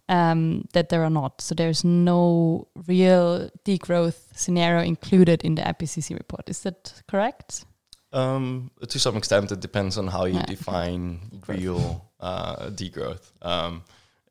um, 0.08 0.68
that 0.74 0.90
there 0.90 1.04
are 1.04 1.10
not. 1.10 1.42
So 1.42 1.56
there's 1.56 1.84
no 1.84 2.68
real 2.88 3.50
degrowth 3.66 4.36
scenario 4.36 4.84
included 4.84 5.44
in 5.44 5.56
the 5.56 5.62
IPCC 5.62 6.18
report. 6.18 6.50
Is 6.50 6.62
that 6.64 7.02
correct? 7.08 7.66
Um, 8.12 8.72
to 8.88 9.00
some 9.00 9.16
extent, 9.18 9.52
it 9.52 9.60
depends 9.60 9.98
on 9.98 10.08
how 10.08 10.26
you 10.26 10.36
yeah. 10.36 10.46
define 10.46 11.20
real 11.48 12.10
uh, 12.20 12.70
degrowth. 12.70 13.32
Um, 13.42 13.84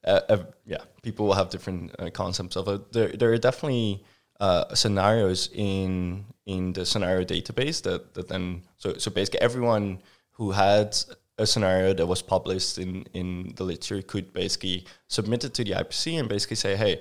uh, 0.04 0.20
uh, 0.28 0.44
yeah, 0.66 0.82
people 1.02 1.26
will 1.26 1.34
have 1.34 1.50
different 1.50 1.94
uh, 1.98 2.10
concepts 2.10 2.56
of 2.56 2.66
it. 2.68 2.92
There, 2.92 3.08
there 3.08 3.32
are 3.32 3.38
definitely 3.38 4.04
uh, 4.40 4.74
scenarios 4.74 5.50
in 5.54 6.24
in 6.46 6.72
the 6.72 6.86
scenario 6.86 7.24
database 7.24 7.82
that, 7.82 8.14
that 8.14 8.28
then 8.28 8.62
so 8.76 8.96
so 8.98 9.10
basically 9.10 9.40
everyone 9.40 10.00
who 10.32 10.52
had 10.52 10.96
a 11.38 11.46
scenario 11.46 11.92
that 11.92 12.06
was 12.06 12.22
published 12.22 12.78
in 12.78 13.04
in 13.12 13.52
the 13.56 13.64
literature 13.64 14.02
could 14.02 14.32
basically 14.32 14.84
submit 15.08 15.44
it 15.44 15.54
to 15.54 15.64
the 15.64 15.72
IPC 15.72 16.18
and 16.18 16.28
basically 16.28 16.56
say, 16.56 16.76
hey, 16.76 17.00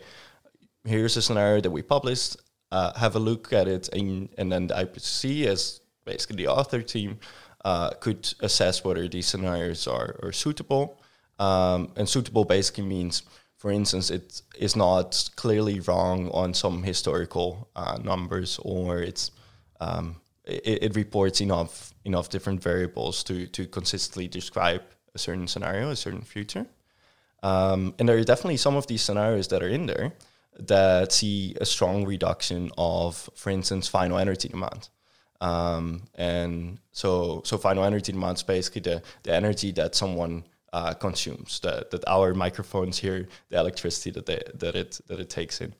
here's 0.83 1.17
a 1.17 1.21
scenario 1.21 1.61
that 1.61 1.71
we 1.71 1.81
published. 1.81 2.37
Uh, 2.71 2.91
have 2.99 3.15
a 3.15 3.19
look 3.19 3.53
at 3.53 3.67
it, 3.67 3.89
and 3.93 4.29
and 4.37 4.51
then 4.51 4.67
the 4.67 4.75
IPC 4.75 5.45
as 5.45 5.79
basically 6.05 6.37
the 6.37 6.47
author 6.47 6.81
team 6.81 7.19
uh, 7.65 7.91
could 7.99 8.33
assess 8.41 8.83
whether 8.83 9.07
these 9.07 9.27
scenarios 9.27 9.87
are, 9.87 10.19
are 10.23 10.31
suitable. 10.31 10.99
Um, 11.39 11.91
and 11.95 12.09
suitable 12.09 12.45
basically 12.45 12.85
means, 12.85 13.23
for 13.57 13.71
instance, 13.71 14.11
it 14.11 14.41
is 14.57 14.75
not 14.75 15.29
clearly 15.35 15.79
wrong 15.81 16.29
on 16.29 16.53
some 16.53 16.83
historical 16.83 17.67
uh, 17.75 17.97
numbers, 18.03 18.59
or 18.61 18.99
it's 18.99 19.31
um, 19.79 20.21
it, 20.45 20.83
it, 20.83 20.95
reports 20.95 21.41
enough 21.41 21.93
enough 22.05 22.29
different 22.29 22.61
variables 22.61 23.23
to 23.23 23.47
to 23.47 23.65
consistently 23.65 24.27
describe 24.27 24.83
a 25.15 25.19
certain 25.19 25.47
scenario, 25.47 25.89
a 25.89 25.95
certain 25.95 26.21
future. 26.21 26.65
Um, 27.43 27.93
and 27.99 28.07
there 28.07 28.17
are 28.17 28.23
definitely 28.23 28.57
some 28.57 28.75
of 28.75 28.87
these 28.87 29.01
scenarios 29.01 29.47
that 29.49 29.61
are 29.63 29.67
in 29.67 29.85
there 29.85 30.13
that 30.59 31.11
see 31.11 31.55
a 31.61 31.65
strong 31.65 32.05
reduction 32.05 32.71
of, 32.77 33.29
for 33.35 33.49
instance, 33.49 33.87
final 33.87 34.17
energy 34.17 34.49
demand. 34.49 34.89
Um, 35.39 36.03
and 36.15 36.79
so, 36.91 37.43
so 37.45 37.57
final 37.57 37.83
energy 37.83 38.11
demand 38.11 38.37
is 38.37 38.43
basically 38.43 38.81
the, 38.81 39.03
the 39.23 39.33
energy 39.33 39.71
that 39.73 39.93
someone 39.93 40.45
uh, 40.73 40.93
consumes, 40.93 41.59
that, 41.61 41.91
that 41.91 42.07
our 42.07 42.33
microphones 42.33 42.97
hear, 42.99 43.27
the 43.49 43.57
electricity 43.57 44.11
that, 44.11 44.25
they, 44.25 44.41
that, 44.55 44.75
it, 44.75 44.99
that 45.07 45.19
it 45.19 45.29
takes 45.29 45.61
in. 45.61 45.73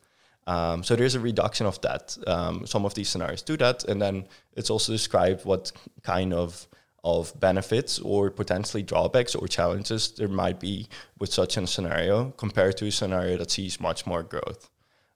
Um, 0.48 0.82
so 0.84 0.96
there's 0.96 1.16
a 1.16 1.20
reduction 1.20 1.66
of 1.66 1.80
that. 1.82 2.18
Um, 2.26 2.66
some 2.66 2.86
of 2.86 2.94
these 2.94 3.10
scenarios 3.10 3.42
do 3.42 3.58
that, 3.58 3.84
and 3.84 4.02
then 4.02 4.28
it's 4.56 4.70
also 4.70 4.94
described 4.94 5.46
what 5.46 5.72
kind 6.04 6.34
of 6.34 6.68
of 7.04 7.40
benefits 7.40 8.00
or 8.00 8.30
potentially 8.30 8.84
drawbacks 8.84 9.34
or 9.34 9.48
challenges 9.48 10.12
there 10.12 10.28
might 10.28 10.60
be 10.60 10.90
with 11.20 11.32
such 11.32 11.56
a 11.56 11.66
scenario 11.66 12.32
compared 12.32 12.76
to 12.76 12.88
a 12.88 12.92
scenario 12.92 13.38
that 13.38 13.50
sees 13.50 13.80
much 13.80 14.06
more 14.06 14.24
growth. 14.24 14.70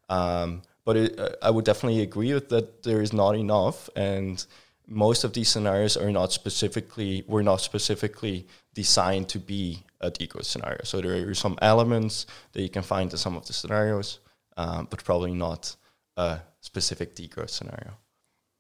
Um, 0.08 0.62
but 0.86 0.96
it, 0.96 1.20
uh, 1.20 1.32
I 1.42 1.50
would 1.50 1.66
definitely 1.66 2.02
agree 2.02 2.34
with 2.34 2.48
that. 2.50 2.84
There 2.84 3.02
is 3.02 3.12
not 3.12 3.36
enough, 3.36 3.90
and 3.96 4.44
most 4.88 5.24
of 5.24 5.34
these 5.34 5.50
scenarios 5.50 5.98
are 5.98 6.12
not 6.12 6.32
specifically 6.32 7.24
were 7.28 7.44
not 7.44 7.62
specifically 7.62 8.48
designed 8.74 9.30
to 9.30 9.40
be 9.40 9.84
a 10.00 10.10
degrowth 10.10 10.46
scenario. 10.46 10.80
So 10.84 11.02
there 11.02 11.30
are 11.30 11.34
some 11.34 11.58
elements 11.62 12.26
that 12.54 12.62
you 12.62 12.70
can 12.70 12.84
find 12.84 13.12
in 13.12 13.18
some 13.18 13.36
of 13.36 13.46
the 13.46 13.54
scenarios, 13.54 14.20
um, 14.58 14.88
but 14.90 15.04
probably 15.04 15.34
not 15.34 15.76
a 16.18 16.40
specific 16.60 17.16
degrowth 17.16 17.50
scenario. 17.50 17.94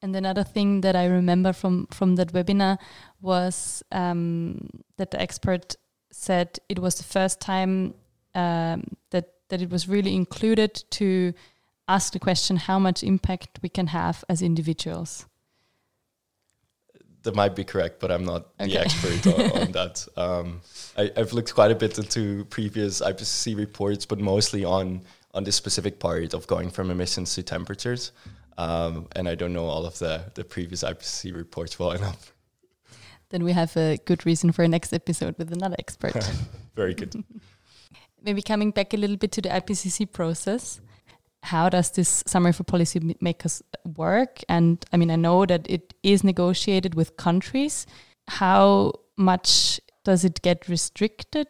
And 0.01 0.15
another 0.15 0.43
thing 0.43 0.81
that 0.81 0.95
I 0.95 1.05
remember 1.05 1.53
from 1.53 1.87
from 1.91 2.15
that 2.15 2.33
webinar 2.33 2.79
was 3.21 3.83
um, 3.91 4.69
that 4.97 5.11
the 5.11 5.21
expert 5.21 5.75
said 6.11 6.59
it 6.69 6.79
was 6.79 6.95
the 6.95 7.03
first 7.03 7.39
time 7.39 7.93
um, 8.33 8.83
that 9.11 9.29
that 9.49 9.61
it 9.61 9.69
was 9.69 9.87
really 9.87 10.15
included 10.15 10.83
to 10.91 11.33
ask 11.87 12.13
the 12.13 12.19
question 12.19 12.57
how 12.57 12.79
much 12.79 13.03
impact 13.03 13.59
we 13.61 13.69
can 13.69 13.87
have 13.87 14.23
as 14.29 14.41
individuals. 14.41 15.25
That 17.23 17.35
might 17.35 17.55
be 17.55 17.63
correct, 17.63 17.99
but 17.99 18.11
I'm 18.11 18.25
not 18.25 18.47
okay. 18.59 18.71
the 18.71 18.79
expert 18.79 19.27
on, 19.27 19.61
on, 19.61 19.71
that. 19.79 20.07
Um, 20.17 20.61
I, 20.97 21.11
have 21.15 21.33
looked 21.33 21.53
quite 21.53 21.69
a 21.69 21.75
bit 21.75 21.99
into 21.99 22.45
previous 22.45 22.99
IPCC 22.99 23.55
reports, 23.55 24.05
but 24.05 24.19
mostly 24.19 24.65
on 24.65 25.01
on 25.33 25.43
this 25.43 25.55
specific 25.55 25.99
part 25.99 26.33
of 26.33 26.47
going 26.47 26.69
from 26.69 26.91
emissions 26.91 27.33
to 27.35 27.43
temperatures. 27.43 28.11
Um, 28.57 29.07
and 29.15 29.27
I 29.27 29.35
don't 29.35 29.53
know 29.53 29.65
all 29.65 29.85
of 29.85 29.97
the, 29.99 30.25
the 30.33 30.43
previous 30.43 30.83
IPCC 30.83 31.35
reports 31.35 31.79
well 31.79 31.91
enough. 31.91 32.33
Then 33.29 33.43
we 33.43 33.53
have 33.53 33.75
a 33.77 33.97
good 34.05 34.25
reason 34.25 34.51
for 34.51 34.63
a 34.63 34.67
next 34.67 34.91
episode 34.91 35.37
with 35.37 35.53
another 35.53 35.75
expert. 35.79 36.13
Very 36.75 36.93
good. 36.93 37.23
Maybe 38.23 38.41
coming 38.41 38.71
back 38.71 38.93
a 38.93 38.97
little 38.97 39.15
bit 39.15 39.31
to 39.33 39.41
the 39.41 39.49
IPCC 39.49 40.11
process 40.11 40.81
how 41.43 41.69
does 41.69 41.91
this 41.91 42.23
summary 42.27 42.53
for 42.53 42.63
policymakers 42.63 43.61
work? 43.97 44.41
And 44.47 44.83
I 44.93 44.97
mean, 44.97 45.11
I 45.11 45.15
know 45.15 45.45
that 45.45 45.69
it 45.69 45.93
is 46.03 46.23
negotiated 46.23 46.95
with 46.95 47.17
countries. 47.17 47.87
How 48.27 48.93
much 49.17 49.79
does 50.03 50.23
it 50.23 50.41
get 50.41 50.67
restricted, 50.67 51.47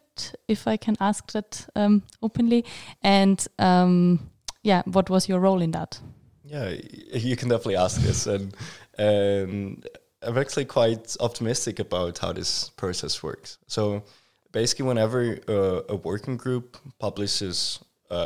if 0.48 0.66
I 0.66 0.76
can 0.76 0.96
ask 1.00 1.32
that 1.32 1.66
um, 1.74 2.02
openly? 2.22 2.64
And 3.02 3.46
um, 3.58 4.30
yeah, 4.62 4.82
what 4.86 5.10
was 5.10 5.28
your 5.28 5.40
role 5.40 5.62
in 5.62 5.70
that? 5.72 6.00
Yeah, 6.44 6.74
you 7.14 7.36
can 7.36 7.48
definitely 7.48 7.76
ask 7.76 8.00
this, 8.02 8.26
and 8.26 8.54
and 8.98 9.86
I'm 10.22 10.36
actually 10.36 10.66
quite 10.66 11.16
optimistic 11.20 11.78
about 11.78 12.18
how 12.18 12.32
this 12.32 12.70
process 12.70 13.22
works. 13.22 13.58
So 13.68 14.02
basically, 14.50 14.86
whenever 14.86 15.38
uh, 15.48 15.82
a 15.88 15.96
working 15.96 16.36
group 16.36 16.76
publishes 16.98 17.78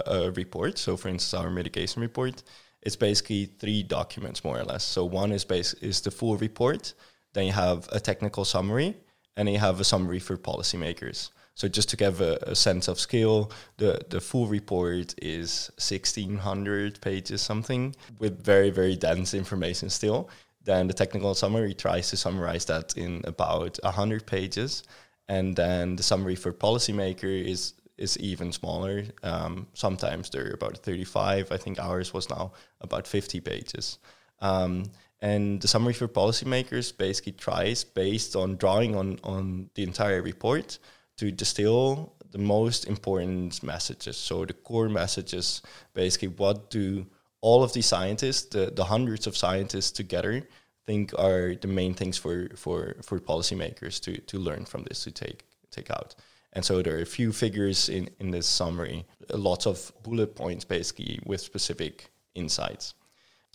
a 0.06 0.30
report. 0.32 0.78
So, 0.78 0.96
for 0.96 1.08
instance, 1.08 1.34
our 1.34 1.50
mitigation 1.50 2.02
report, 2.02 2.42
it's 2.82 2.96
basically 2.96 3.46
three 3.46 3.82
documents 3.82 4.44
more 4.44 4.58
or 4.58 4.64
less. 4.64 4.84
So, 4.84 5.04
one 5.04 5.32
is 5.32 5.44
base 5.44 5.74
is 5.74 6.00
the 6.00 6.10
full 6.10 6.36
report. 6.36 6.94
Then 7.32 7.46
you 7.46 7.52
have 7.52 7.88
a 7.92 8.00
technical 8.00 8.44
summary, 8.44 8.96
and 9.36 9.48
you 9.48 9.58
have 9.58 9.80
a 9.80 9.84
summary 9.84 10.18
for 10.18 10.36
policymakers. 10.36 11.30
So, 11.54 11.68
just 11.68 11.88
to 11.90 11.96
give 11.96 12.20
a, 12.20 12.38
a 12.42 12.54
sense 12.54 12.88
of 12.88 13.00
scale, 13.00 13.50
the 13.76 14.00
the 14.08 14.20
full 14.20 14.46
report 14.46 15.14
is 15.22 15.70
sixteen 15.78 16.36
hundred 16.38 17.00
pages 17.00 17.42
something 17.42 17.94
with 18.18 18.44
very 18.44 18.70
very 18.70 18.96
dense 18.96 19.34
information 19.34 19.90
still. 19.90 20.28
Then 20.66 20.88
the 20.88 20.94
technical 20.94 21.34
summary 21.34 21.74
tries 21.74 22.10
to 22.10 22.16
summarize 22.16 22.64
that 22.66 22.96
in 22.96 23.22
about 23.24 23.78
100 23.84 24.26
pages. 24.26 24.82
And 25.28 25.54
then 25.56 25.96
the 25.96 26.02
summary 26.02 26.34
for 26.34 26.52
policymaker 26.52 27.44
is 27.44 27.74
is 27.98 28.18
even 28.18 28.52
smaller. 28.52 29.04
Um, 29.22 29.66
sometimes 29.74 30.30
they're 30.30 30.52
about 30.52 30.78
35. 30.78 31.50
I 31.50 31.56
think 31.56 31.78
ours 31.78 32.12
was 32.12 32.28
now 32.28 32.52
about 32.80 33.06
50 33.06 33.40
pages. 33.40 33.98
Um, 34.40 34.90
and 35.20 35.60
the 35.60 35.68
summary 35.68 35.94
for 35.94 36.08
policymakers 36.08 36.96
basically 36.96 37.32
tries, 37.32 37.84
based 37.84 38.36
on 38.36 38.56
drawing 38.56 38.94
on, 38.96 39.18
on 39.24 39.70
the 39.74 39.82
entire 39.82 40.20
report, 40.20 40.78
to 41.16 41.30
distill 41.32 42.12
the 42.30 42.38
most 42.38 42.86
important 42.86 43.62
messages. 43.62 44.16
So 44.16 44.44
the 44.44 44.52
core 44.52 44.90
messages, 44.90 45.62
basically, 45.94 46.28
what 46.28 46.70
do 46.70 47.06
all 47.40 47.62
of 47.62 47.72
these 47.72 47.86
scientists, 47.86 48.46
the, 48.46 48.70
the 48.74 48.84
hundreds 48.84 49.26
of 49.26 49.36
scientists 49.36 49.90
together, 49.90 50.46
think 50.86 51.12
are 51.18 51.54
the 51.54 51.68
main 51.68 51.94
things 51.94 52.18
for, 52.18 52.48
for, 52.56 52.96
for 53.02 53.18
policymakers 53.18 54.00
to, 54.02 54.18
to 54.18 54.38
learn 54.38 54.64
from 54.64 54.84
this, 54.84 55.04
to 55.04 55.10
take, 55.10 55.44
take 55.70 55.90
out. 55.90 56.14
And 56.56 56.64
so 56.64 56.80
there 56.80 56.96
are 56.96 57.02
a 57.02 57.06
few 57.06 57.32
figures 57.32 57.90
in, 57.90 58.08
in 58.18 58.30
this 58.30 58.46
summary, 58.46 59.04
lots 59.28 59.66
of 59.66 59.92
bullet 60.02 60.34
points 60.34 60.64
basically 60.64 61.20
with 61.26 61.42
specific 61.42 62.08
insights. 62.34 62.94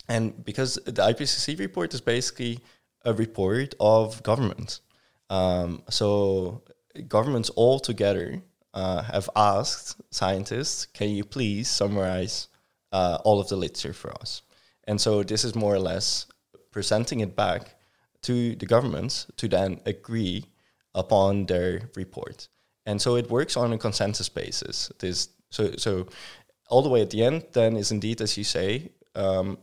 And 0.08 0.44
because 0.44 0.74
the 0.84 1.02
IPCC 1.02 1.58
report 1.58 1.92
is 1.94 2.00
basically 2.00 2.60
a 3.04 3.12
report 3.12 3.74
of 3.80 4.22
governments. 4.22 4.82
Um, 5.30 5.82
so 5.90 6.62
governments 7.08 7.50
all 7.50 7.80
together 7.80 8.40
uh, 8.72 9.02
have 9.02 9.28
asked 9.34 10.00
scientists, 10.14 10.86
can 10.86 11.08
you 11.10 11.24
please 11.24 11.68
summarize 11.68 12.46
uh, 12.92 13.18
all 13.24 13.40
of 13.40 13.48
the 13.48 13.56
literature 13.56 13.94
for 13.94 14.12
us? 14.20 14.42
And 14.84 15.00
so 15.00 15.24
this 15.24 15.42
is 15.42 15.56
more 15.56 15.74
or 15.74 15.80
less 15.80 16.26
presenting 16.70 17.18
it 17.18 17.34
back 17.34 17.74
to 18.22 18.54
the 18.54 18.66
governments 18.66 19.26
to 19.38 19.48
then 19.48 19.80
agree 19.86 20.44
upon 20.94 21.46
their 21.46 21.90
report 21.96 22.46
and 22.86 23.00
so 23.00 23.16
it 23.16 23.30
works 23.30 23.56
on 23.56 23.72
a 23.72 23.78
consensus 23.78 24.28
basis. 24.28 24.90
This 24.98 25.28
so 25.50 25.72
so 25.76 26.06
all 26.68 26.82
the 26.82 26.88
way 26.88 27.02
at 27.02 27.10
the 27.10 27.22
end 27.22 27.44
then 27.52 27.76
is 27.76 27.90
indeed 27.92 28.20
as 28.20 28.36
you 28.36 28.44
say 28.44 28.90
um, 29.14 29.58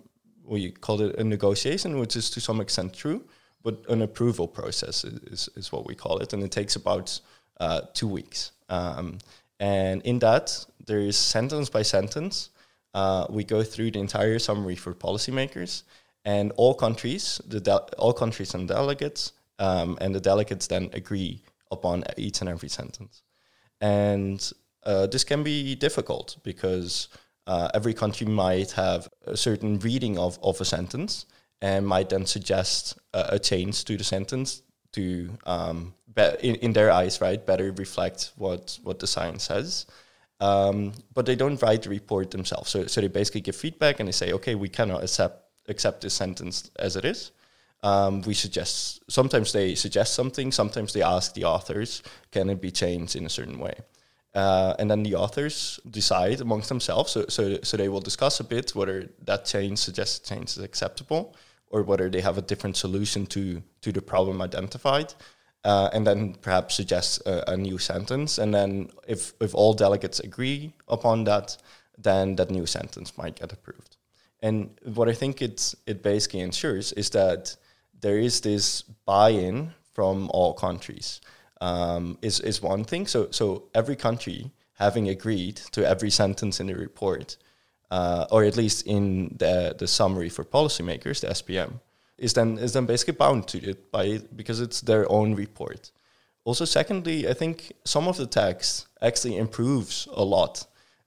we 0.50 0.72
call 0.72 1.02
it 1.02 1.16
a 1.18 1.24
negotiation, 1.24 2.00
which 2.00 2.16
is 2.16 2.30
to 2.32 2.42
some 2.42 2.60
extent 2.60 2.94
true, 2.94 3.24
but 3.64 3.78
an 3.90 4.02
approval 4.02 4.48
process 4.48 5.04
is, 5.04 5.20
is, 5.24 5.50
is 5.56 5.72
what 5.72 5.86
we 5.86 5.96
call 5.96 6.20
it, 6.20 6.34
and 6.34 6.44
it 6.44 6.52
takes 6.52 6.76
about 6.76 7.20
uh, 7.60 7.82
two 7.94 8.08
weeks. 8.08 8.52
Um, 8.70 9.20
and 9.60 10.02
in 10.04 10.20
that, 10.20 10.66
there 10.86 11.00
is 11.00 11.18
sentence 11.18 11.70
by 11.70 11.84
sentence. 11.84 12.50
Uh, 12.94 13.28
we 13.30 13.44
go 13.44 13.64
through 13.64 13.92
the 13.92 14.00
entire 14.00 14.40
summary 14.40 14.76
for 14.76 14.94
policymakers, 14.94 15.84
and 16.26 16.52
all 16.58 16.74
countries, 16.74 17.40
the 17.48 17.76
all 17.98 18.14
countries 18.14 18.54
and 18.54 18.68
delegates, 18.68 19.34
um, 19.60 19.98
and 20.02 20.16
the 20.16 20.20
delegates 20.20 20.68
then 20.68 20.90
agree 20.94 21.44
upon 21.72 22.04
each 22.18 22.42
and 22.42 22.50
every 22.50 22.70
sentence. 22.70 23.24
And 23.82 24.52
uh, 24.84 25.08
this 25.08 25.24
can 25.24 25.44
be 25.44 25.76
difficult 25.76 26.38
because 26.44 27.10
uh, 27.48 27.70
every 27.74 27.94
country 27.94 28.28
might 28.28 28.72
have 28.72 29.10
a 29.26 29.38
certain 29.38 29.80
reading 29.80 30.18
of, 30.18 30.40
of 30.44 30.60
a 30.62 30.66
sentence 30.66 31.26
and 31.62 31.86
might 31.86 32.10
then 32.10 32.26
suggest 32.26 32.98
a, 33.14 33.38
change 33.38 33.84
to 33.86 33.98
the 33.98 34.04
sentence 34.04 34.62
to, 34.94 35.30
um, 35.46 35.94
be- 36.16 36.36
in, 36.42 36.56
in 36.56 36.74
their 36.74 36.92
eyes, 36.92 37.20
right, 37.22 37.46
better 37.46 37.72
reflect 37.74 38.32
what, 38.38 38.80
what 38.84 39.00
the 39.00 39.08
science 39.08 39.44
says. 39.44 39.86
Um, 40.40 40.94
but 41.14 41.26
they 41.26 41.36
don't 41.36 41.62
write 41.62 41.84
the 41.84 41.90
report 41.90 42.32
themselves. 42.32 42.70
So, 42.70 42.88
so 42.88 43.02
they 43.02 43.08
basically 43.08 43.42
give 43.42 43.58
feedback 43.58 44.00
and 44.00 44.08
they 44.08 44.14
say, 44.14 44.32
okay, 44.34 44.56
we 44.56 44.70
cannot 44.70 45.04
accept 45.04 45.46
accept 45.68 46.02
this 46.02 46.14
sentence 46.14 46.72
as 46.78 46.96
it 46.96 47.06
is. 47.06 47.32
Um, 47.82 48.22
we 48.24 48.34
suggest 48.34 49.02
sometimes 49.10 49.52
they 49.54 49.76
suggest 49.76 50.14
something, 50.14 50.52
sometimes 50.52 50.94
they 50.94 51.02
ask 51.02 51.34
the 51.34 51.46
authors, 51.46 52.04
can 52.32 52.50
it 52.50 52.62
be 52.62 52.72
changed 52.72 53.16
in 53.16 53.26
a 53.26 53.30
certain 53.30 53.58
way? 53.58 53.76
Uh, 54.36 54.76
and 54.78 54.92
then 54.92 55.04
the 55.04 55.16
authors 55.16 55.80
decide 55.90 56.40
amongst 56.42 56.70
themselves. 56.70 57.12
So, 57.12 57.26
so, 57.30 57.58
so 57.64 57.78
they 57.78 57.90
will 57.90 58.02
discuss 58.02 58.40
a 58.40 58.44
bit 58.44 58.76
whether 58.76 59.10
that 59.26 59.46
change, 59.46 59.80
suggested 59.80 60.28
change, 60.28 60.50
is 60.52 60.60
acceptable, 60.60 61.36
or 61.70 61.84
whether 61.84 62.10
they 62.10 62.22
have 62.22 62.38
a 62.38 62.42
different 62.42 62.78
solution 62.78 63.26
to 63.28 63.62
to 63.82 63.92
the 63.92 64.02
problem 64.02 64.42
identified. 64.42 65.14
Uh, 65.66 65.90
and 65.92 66.08
then 66.08 66.36
perhaps 66.36 66.76
suggest 66.76 67.22
a, 67.26 67.52
a, 67.52 67.58
new 67.58 67.78
sentence. 67.78 68.38
And 68.38 68.54
then, 68.54 68.90
if 69.08 69.34
if 69.42 69.54
all 69.54 69.74
delegates 69.74 70.20
agree 70.20 70.74
upon 70.88 71.26
that, 71.26 71.58
then 71.98 72.36
that 72.36 72.50
new 72.50 72.66
sentence 72.66 73.18
might 73.18 73.40
get 73.40 73.52
approved. 73.52 73.98
And 74.42 74.70
what 74.84 75.10
I 75.10 75.14
think 75.14 75.42
it 75.42 75.74
it 75.86 76.02
basically 76.02 76.40
ensures 76.40 76.94
is 76.94 77.10
that 77.10 77.58
there 78.02 78.18
is 78.18 78.42
this 78.42 78.82
buy-in 79.06 79.74
from 79.94 80.30
all 80.32 80.54
countries 80.54 81.22
um, 81.62 82.18
is 82.22 82.40
is 82.40 82.62
one 82.62 82.84
thing. 82.84 83.08
So 83.08 83.28
so 83.32 83.64
every 83.74 83.96
country 83.96 84.52
having 84.74 85.10
agreed 85.10 85.58
to 85.72 85.88
every 85.88 86.10
sentence 86.10 86.60
in 86.60 86.68
the 86.68 86.76
report, 86.76 87.38
uh, 87.92 88.26
or 88.32 88.44
at 88.44 88.56
least 88.56 88.86
in 88.88 89.36
the 89.38 89.76
the 89.78 89.88
summary 89.88 90.30
for 90.30 90.44
policymakers, 90.44 91.20
the 91.22 91.28
SPM, 91.28 91.80
is 92.18 92.34
then 92.34 92.58
is 92.58 92.74
then 92.74 92.86
basically 92.86 93.14
bound 93.14 93.48
to 93.48 93.58
it 93.58 93.92
by 93.92 94.20
because 94.36 94.62
it's 94.62 94.82
their 94.82 95.10
own 95.12 95.36
report. 95.36 95.92
Also, 96.46 96.66
secondly, 96.66 97.28
I 97.28 97.34
think 97.34 97.74
some 97.84 98.08
of 98.08 98.18
the 98.18 98.26
text 98.26 98.88
actually 99.02 99.38
improves 99.38 100.08
a 100.12 100.24
lot 100.24 100.66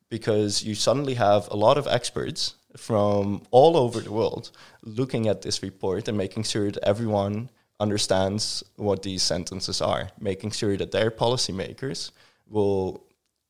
because 0.09 0.63
you 0.63 0.75
suddenly 0.75 1.15
have 1.15 1.49
a 1.51 1.57
lot 1.57 1.79
of 1.79 1.87
experts 1.87 2.55
from 2.77 3.43
all 3.51 3.77
over 3.77 4.01
the 4.01 4.13
world 4.13 4.51
looking 4.83 5.29
at 5.29 5.43
this 5.43 5.63
report 5.63 6.09
and 6.09 6.17
making 6.17 6.43
sure 6.43 6.71
that 6.71 6.83
everyone 6.85 7.51
understands 7.81 8.63
what 8.77 9.03
these 9.03 9.23
sentences 9.23 9.81
are, 9.81 10.11
making 10.21 10.51
sure 10.51 10.77
that 10.77 10.93
their 10.93 11.11
policymakers 11.11 12.13
will 12.49 13.05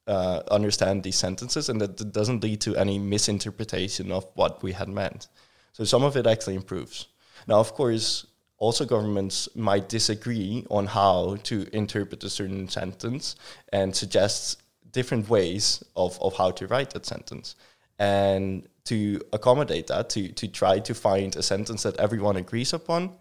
uh, 0.07 0.43
understand 0.51 1.03
these 1.03 1.17
sentences 1.17 1.69
and 1.69 1.81
that 1.81 2.01
it 2.01 2.13
doesn't 2.13 2.43
lead 2.43 2.61
to 2.61 2.77
any 2.77 2.99
misinterpretation 2.99 4.11
of 4.11 4.27
what 4.35 4.63
we 4.63 4.73
had 4.73 4.89
meant. 4.89 5.29
So 5.73 5.85
some 5.85 6.03
of 6.03 6.17
it 6.17 6.27
actually 6.27 6.57
improves. 6.57 7.07
Now, 7.47 7.61
of 7.61 7.75
course, 7.75 8.27
also 8.59 8.85
governments 8.85 9.49
might 9.55 9.89
disagree 9.89 10.65
on 10.71 10.87
how 10.87 11.37
to 11.45 11.67
interpret 11.73 12.25
a 12.25 12.31
certain 12.31 12.69
sentence 12.69 13.37
and 13.73 13.95
suggest 13.95 14.63
different 14.93 15.29
ways 15.29 15.83
of, 15.97 16.21
of 16.21 16.37
how 16.37 16.51
to 16.53 16.67
write 16.67 16.91
that 16.91 17.07
sentence. 17.07 17.57
And 17.99 18.69
to 18.85 19.21
accommodate 19.33 19.87
that, 19.89 20.11
to, 20.11 20.29
to 20.29 20.49
try 20.49 20.79
to 20.81 20.95
find 20.95 21.37
a 21.37 21.43
sentence 21.43 21.83
that 21.85 21.97
everyone 21.99 22.37
agrees 22.37 22.73
upon, 22.73 23.13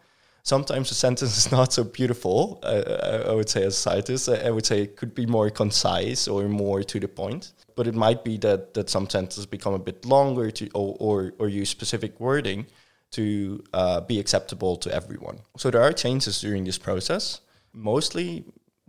sometimes 0.43 0.89
the 0.89 0.95
sentence 0.95 1.37
is 1.45 1.51
not 1.51 1.73
so 1.73 1.83
beautiful. 1.83 2.59
Uh, 2.63 3.25
I 3.29 3.33
would 3.33 3.49
say, 3.49 3.63
as 3.63 3.75
a 3.75 3.79
scientist, 3.79 4.29
I 4.29 4.49
would 4.49 4.65
say 4.65 4.81
it 4.81 4.95
could 4.95 5.13
be 5.13 5.25
more 5.25 5.49
concise 5.49 6.27
or 6.27 6.47
more 6.47 6.83
to 6.83 6.99
the 6.99 7.07
point. 7.07 7.53
But 7.75 7.87
it 7.87 7.95
might 7.95 8.23
be 8.23 8.37
that 8.37 8.73
that 8.73 8.89
some 8.89 9.09
sentences 9.09 9.45
become 9.45 9.73
a 9.73 9.79
bit 9.79 10.05
longer 10.05 10.51
to 10.51 10.69
or 10.73 10.97
or, 10.99 11.33
or 11.39 11.49
use 11.49 11.69
specific 11.69 12.19
wording 12.19 12.67
to 13.11 13.63
uh, 13.73 14.01
be 14.01 14.19
acceptable 14.19 14.77
to 14.77 14.93
everyone. 14.93 15.39
So 15.57 15.69
there 15.69 15.81
are 15.81 15.93
changes 15.93 16.41
during 16.41 16.63
this 16.63 16.77
process. 16.77 17.41
Mostly, 17.73 18.45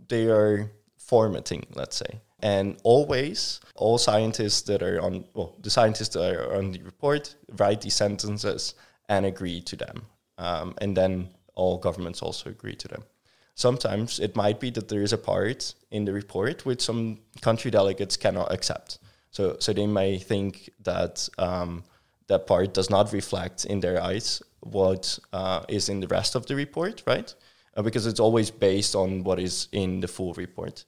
they 0.07 0.27
are 0.27 0.71
formatting, 0.97 1.65
let's 1.75 1.97
say. 1.97 2.21
And 2.43 2.77
always, 2.83 3.61
all 3.75 3.97
scientists 3.97 4.63
that 4.63 4.83
are 4.83 5.01
on, 5.01 5.23
well, 5.33 5.55
the 5.61 5.69
scientists 5.69 6.09
that 6.09 6.35
are 6.35 6.57
on 6.57 6.73
the 6.73 6.81
report 6.83 7.35
write 7.57 7.79
these 7.79 7.95
sentences 7.95 8.75
and 9.07 9.25
agree 9.25 9.61
to 9.61 9.77
them. 9.77 10.01
Um, 10.37 10.75
and 10.81 10.95
then 10.95 11.29
all 11.55 11.77
governments 11.77 12.21
also 12.21 12.49
agree 12.49 12.75
to 12.75 12.87
them. 12.89 13.03
Sometimes 13.55 14.19
it 14.19 14.35
might 14.35 14.59
be 14.59 14.71
that 14.71 14.89
there 14.89 15.03
is 15.03 15.13
a 15.13 15.17
part 15.17 15.73
in 15.91 16.03
the 16.03 16.11
report 16.11 16.65
which 16.65 16.81
some 16.81 17.19
country 17.39 17.71
delegates 17.71 18.17
cannot 18.17 18.51
accept. 18.51 18.99
So, 19.31 19.55
so 19.59 19.71
they 19.71 19.87
may 19.87 20.17
think 20.17 20.69
that 20.83 21.29
um, 21.37 21.85
that 22.27 22.45
part 22.45 22.73
does 22.73 22.89
not 22.89 23.13
reflect 23.13 23.63
in 23.63 23.79
their 23.79 24.01
eyes 24.03 24.43
what 24.59 25.17
uh, 25.31 25.63
is 25.69 25.87
in 25.87 26.01
the 26.01 26.07
rest 26.07 26.35
of 26.35 26.45
the 26.47 26.55
report, 26.55 27.03
right? 27.07 27.33
Uh, 27.77 27.83
because 27.83 28.05
it's 28.05 28.19
always 28.19 28.51
based 28.51 28.95
on 28.95 29.23
what 29.23 29.39
is 29.39 29.69
in 29.71 30.01
the 30.01 30.09
full 30.09 30.33
report. 30.33 30.83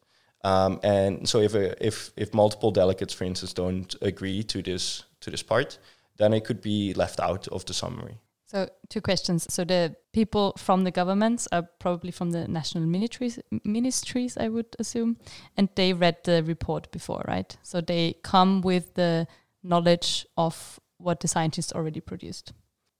Um, 0.46 0.80
and 0.84 1.28
so, 1.28 1.40
if, 1.40 1.56
a, 1.56 1.86
if 1.86 2.12
if 2.16 2.34
multiple 2.34 2.70
delegates, 2.70 3.16
for 3.16 3.24
instance, 3.24 3.52
don't 3.52 3.96
agree 4.02 4.44
to 4.44 4.62
this 4.62 5.04
to 5.22 5.32
this 5.32 5.42
part, 5.42 5.80
then 6.18 6.34
it 6.34 6.46
could 6.46 6.62
be 6.62 6.94
left 6.94 7.20
out 7.20 7.48
of 7.48 7.66
the 7.66 7.74
summary. 7.74 8.20
So 8.48 8.70
two 8.90 9.02
questions. 9.02 9.52
So 9.52 9.66
the 9.66 9.96
people 10.14 10.54
from 10.58 10.84
the 10.84 10.92
governments 10.92 11.48
are 11.52 11.64
probably 11.80 12.12
from 12.12 12.30
the 12.32 12.48
national 12.48 12.86
ministries, 12.86 13.40
ministries, 13.64 14.38
I 14.38 14.50
would 14.50 14.68
assume, 14.78 15.18
and 15.58 15.68
they 15.76 15.94
read 15.94 16.18
the 16.26 16.44
report 16.44 16.92
before, 16.92 17.24
right? 17.28 17.58
So 17.64 17.82
they 17.82 18.14
come 18.24 18.62
with 18.62 18.94
the 18.94 19.28
knowledge 19.64 20.28
of 20.38 20.80
what 21.00 21.22
the 21.22 21.28
scientists 21.28 21.74
already 21.74 22.02
produced. 22.02 22.54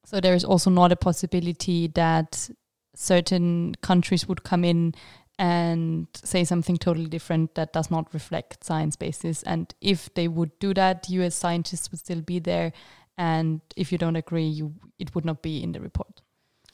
So 0.04 0.20
there 0.20 0.34
is 0.34 0.44
also 0.44 0.72
not 0.72 0.92
a 0.92 0.96
possibility 0.96 1.88
that 1.90 2.50
certain 2.96 3.76
countries 3.82 4.28
would 4.28 4.44
come 4.44 4.64
in 4.64 4.96
and 5.38 6.08
say 6.16 6.44
something 6.44 6.78
totally 6.78 7.08
different 7.08 7.56
that 7.56 7.74
does 7.74 7.92
not 7.92 8.14
reflect 8.14 8.64
science 8.64 8.96
basis. 8.96 9.44
And 9.44 9.74
if 9.82 10.14
they 10.14 10.28
would 10.28 10.58
do 10.60 10.74
that, 10.74 11.10
you 11.10 11.22
as 11.24 11.36
scientists 11.36 11.92
would 11.92 12.00
still 12.00 12.22
be 12.22 12.40
there 12.40 12.72
and 13.18 13.62
if 13.76 13.92
you 13.92 13.98
don't 13.98 14.16
agree, 14.16 14.48
you 14.48 14.74
it 15.00 15.16
would 15.16 15.26
not 15.26 15.42
be 15.42 15.64
in 15.64 15.72
the 15.72 15.80
report. 15.80 16.22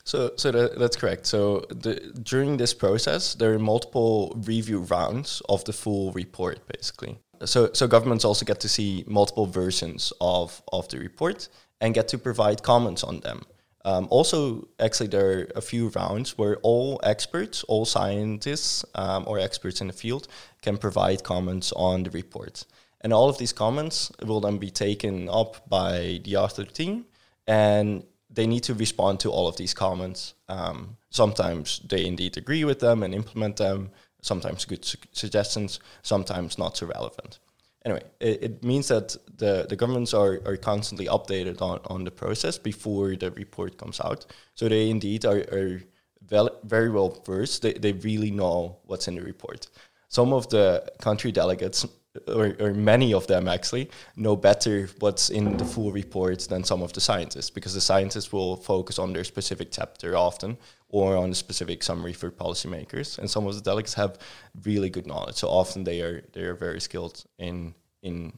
So, 0.04 0.32
so 0.36 0.52
that, 0.52 0.80
that's 0.80 0.96
correct. 0.96 1.28
So, 1.28 1.66
the, 1.70 1.96
during 2.24 2.58
this 2.58 2.74
process, 2.74 3.36
there 3.36 3.54
are 3.54 3.60
multiple 3.60 4.34
review 4.48 4.80
rounds 4.80 5.42
of 5.48 5.64
the 5.66 5.74
full 5.74 6.12
report, 6.14 6.68
basically. 6.68 7.20
So, 7.46 7.70
so 7.74 7.88
governments 7.88 8.26
also 8.26 8.46
get 8.46 8.60
to 8.62 8.70
see 8.70 9.04
multiple 9.08 9.46
versions 9.46 10.12
of 10.20 10.62
of 10.72 10.88
the 10.90 11.00
report 11.00 11.50
and 11.80 11.94
get 11.94 12.08
to 12.10 12.18
provide 12.18 12.64
comments 12.64 13.04
on 13.04 13.20
them. 13.20 13.44
Um, 13.84 14.08
also, 14.10 14.68
actually, 14.80 15.08
there 15.08 15.40
are 15.40 15.52
a 15.56 15.62
few 15.62 15.90
rounds 15.90 16.38
where 16.38 16.58
all 16.58 17.00
experts, 17.04 17.64
all 17.64 17.86
scientists 17.86 18.86
um, 18.96 19.24
or 19.28 19.40
experts 19.40 19.82
in 19.82 19.88
the 19.88 19.94
field, 19.94 20.28
can 20.62 20.78
provide 20.78 21.24
comments 21.24 21.72
on 21.74 22.04
the 22.04 22.12
report. 22.12 22.66
And 23.02 23.12
all 23.12 23.30
of 23.30 23.38
these 23.38 23.54
comments 23.54 24.12
will 24.24 24.42
then 24.42 24.58
be 24.60 24.70
taken 24.70 25.28
up 25.30 25.68
by 25.68 26.22
the 26.24 26.36
author 26.38 26.66
team, 26.66 27.06
and 27.48 28.04
they 28.30 28.46
need 28.46 28.64
to 28.64 28.74
respond 28.74 29.20
to 29.22 29.32
all 29.32 29.48
of 29.48 29.58
these 29.58 29.74
comments. 29.74 30.36
Um, 30.48 30.98
sometimes 31.10 31.80
they 31.80 32.06
indeed 32.06 32.38
agree 32.38 32.64
with 32.64 32.80
them 32.80 33.02
and 33.04 33.14
implement 33.14 33.58
them, 33.58 33.90
sometimes 34.22 34.66
good 34.66 34.86
su- 34.86 35.00
suggestions, 35.12 35.80
sometimes 36.04 36.58
not 36.58 36.78
so 36.78 36.86
relevant. 36.86 37.40
Anyway, 37.84 38.04
it, 38.20 38.44
it, 38.44 38.64
means 38.64 38.88
that 38.90 39.16
the, 39.38 39.66
the 39.68 39.76
governments 39.76 40.14
are, 40.14 40.40
are 40.46 40.58
constantly 40.58 41.08
updated 41.08 41.62
on, 41.62 41.80
on 41.86 42.04
the 42.04 42.12
process 42.12 42.58
before 42.58 43.16
the 43.16 43.32
report 43.32 43.78
comes 43.78 44.00
out. 44.00 44.26
So 44.54 44.70
they 44.70 44.90
indeed 44.90 45.26
are, 45.26 45.40
are 45.52 45.82
vel- 46.28 46.60
very 46.64 46.92
well 46.92 47.22
versed. 47.26 47.64
They, 47.64 47.74
they 47.74 47.94
really 47.94 48.30
know 48.30 48.78
what's 48.86 49.08
in 49.08 49.16
the 49.16 49.22
report. 49.22 49.68
Some 50.10 50.32
of 50.32 50.48
the 50.50 50.92
country 51.00 51.32
delegates 51.32 51.86
or, 52.28 52.56
or 52.60 52.74
many 52.74 53.14
of 53.14 53.28
them 53.28 53.48
actually 53.48 53.90
know 54.16 54.36
better 54.36 54.90
what's 55.00 55.30
in 55.30 55.58
the 55.58 55.66
full 55.66 55.92
report 55.92 56.40
than 56.42 56.64
some 56.64 56.82
of 56.82 56.92
the 56.94 57.02
scientists 57.02 57.50
because 57.50 57.74
the 57.74 57.82
scientists 57.82 58.34
will 58.34 58.58
focus 58.58 59.00
on 59.00 59.14
their 59.14 59.24
specific 59.24 59.70
chapter 59.72 60.16
often 60.16 60.58
or 60.90 61.16
on 61.16 61.30
a 61.30 61.36
specific 61.36 61.82
summary 61.82 62.12
for 62.14 62.30
policymakers. 62.30 63.18
And 63.18 63.30
some 63.30 63.48
of 63.48 63.56
the 63.56 63.62
delegates 63.62 63.94
have 63.94 64.20
really 64.66 64.90
good 64.90 65.08
knowledge. 65.08 65.36
So 65.36 65.48
often 65.48 65.84
they 65.84 66.02
are 66.02 66.24
they 66.34 66.42
are 66.42 66.56
very 66.56 66.82
skilled 66.82 67.24
in 67.38 67.74
in, 68.04 68.34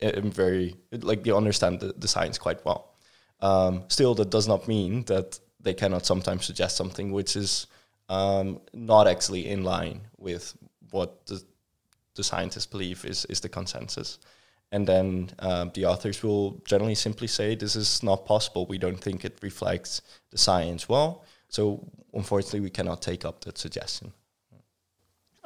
in 0.00 0.30
very 0.30 0.76
like 0.92 1.24
they 1.24 1.32
understand 1.32 1.80
the, 1.80 1.94
the 1.96 2.08
science 2.08 2.38
quite 2.38 2.64
well. 2.64 2.94
Um, 3.40 3.84
still, 3.88 4.14
that 4.14 4.30
does 4.30 4.48
not 4.48 4.68
mean 4.68 5.04
that 5.04 5.38
they 5.60 5.74
cannot 5.74 6.06
sometimes 6.06 6.46
suggest 6.46 6.76
something 6.76 7.12
which 7.12 7.36
is 7.36 7.66
um, 8.08 8.60
not 8.72 9.08
actually 9.08 9.48
in 9.48 9.64
line 9.64 10.02
with 10.16 10.56
what 10.90 11.26
the, 11.26 11.42
the 12.16 12.24
scientists 12.24 12.66
believe 12.66 13.04
is, 13.04 13.24
is 13.26 13.40
the 13.40 13.48
consensus. 13.48 14.18
And 14.72 14.86
then 14.86 15.30
um, 15.38 15.70
the 15.74 15.86
authors 15.86 16.22
will 16.22 16.60
generally 16.64 16.96
simply 16.96 17.28
say, 17.28 17.54
This 17.54 17.76
is 17.76 18.02
not 18.02 18.26
possible. 18.26 18.66
We 18.66 18.78
don't 18.78 19.00
think 19.00 19.24
it 19.24 19.38
reflects 19.42 20.02
the 20.30 20.38
science 20.38 20.88
well. 20.88 21.24
So, 21.48 21.86
unfortunately, 22.12 22.60
we 22.60 22.70
cannot 22.70 23.00
take 23.00 23.24
up 23.24 23.44
that 23.44 23.58
suggestion. 23.58 24.12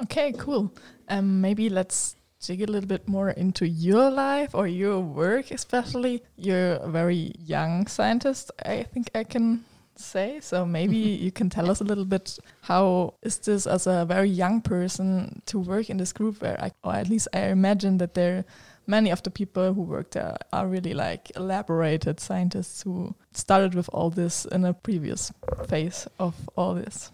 Okay, 0.02 0.32
cool. 0.32 0.72
Um, 1.08 1.42
maybe 1.42 1.68
let's 1.68 2.16
dig 2.40 2.62
a 2.62 2.66
little 2.66 2.88
bit 2.88 3.06
more 3.06 3.30
into 3.30 3.68
your 3.68 4.10
life 4.10 4.54
or 4.54 4.66
your 4.66 5.00
work, 5.00 5.50
especially. 5.50 6.22
You're 6.36 6.74
a 6.76 6.88
very 6.88 7.32
young 7.38 7.86
scientist, 7.86 8.50
I 8.64 8.84
think 8.84 9.10
I 9.14 9.24
can 9.24 9.64
say. 10.00 10.40
So 10.40 10.66
maybe 10.66 10.96
you 11.24 11.30
can 11.30 11.50
tell 11.50 11.70
us 11.70 11.80
a 11.80 11.84
little 11.84 12.04
bit 12.04 12.38
how 12.62 13.14
is 13.22 13.38
this 13.38 13.66
as 13.66 13.86
a 13.86 14.04
very 14.04 14.28
young 14.28 14.60
person 14.60 15.42
to 15.46 15.58
work 15.58 15.90
in 15.90 15.96
this 15.96 16.12
group 16.12 16.42
where 16.42 16.60
I, 16.62 16.72
or 16.82 16.94
at 16.94 17.08
least 17.08 17.28
I 17.32 17.46
imagine 17.46 17.98
that 17.98 18.14
there 18.14 18.44
many 18.86 19.10
of 19.10 19.22
the 19.22 19.30
people 19.30 19.72
who 19.72 19.82
work 19.82 20.10
there 20.10 20.36
are 20.52 20.66
really 20.66 20.94
like 20.94 21.30
elaborated 21.36 22.20
scientists 22.20 22.82
who 22.82 23.14
started 23.32 23.74
with 23.74 23.88
all 23.92 24.10
this 24.10 24.44
in 24.46 24.64
a 24.64 24.74
previous 24.74 25.32
phase 25.68 26.08
of 26.18 26.34
all 26.56 26.74
this. 26.74 27.12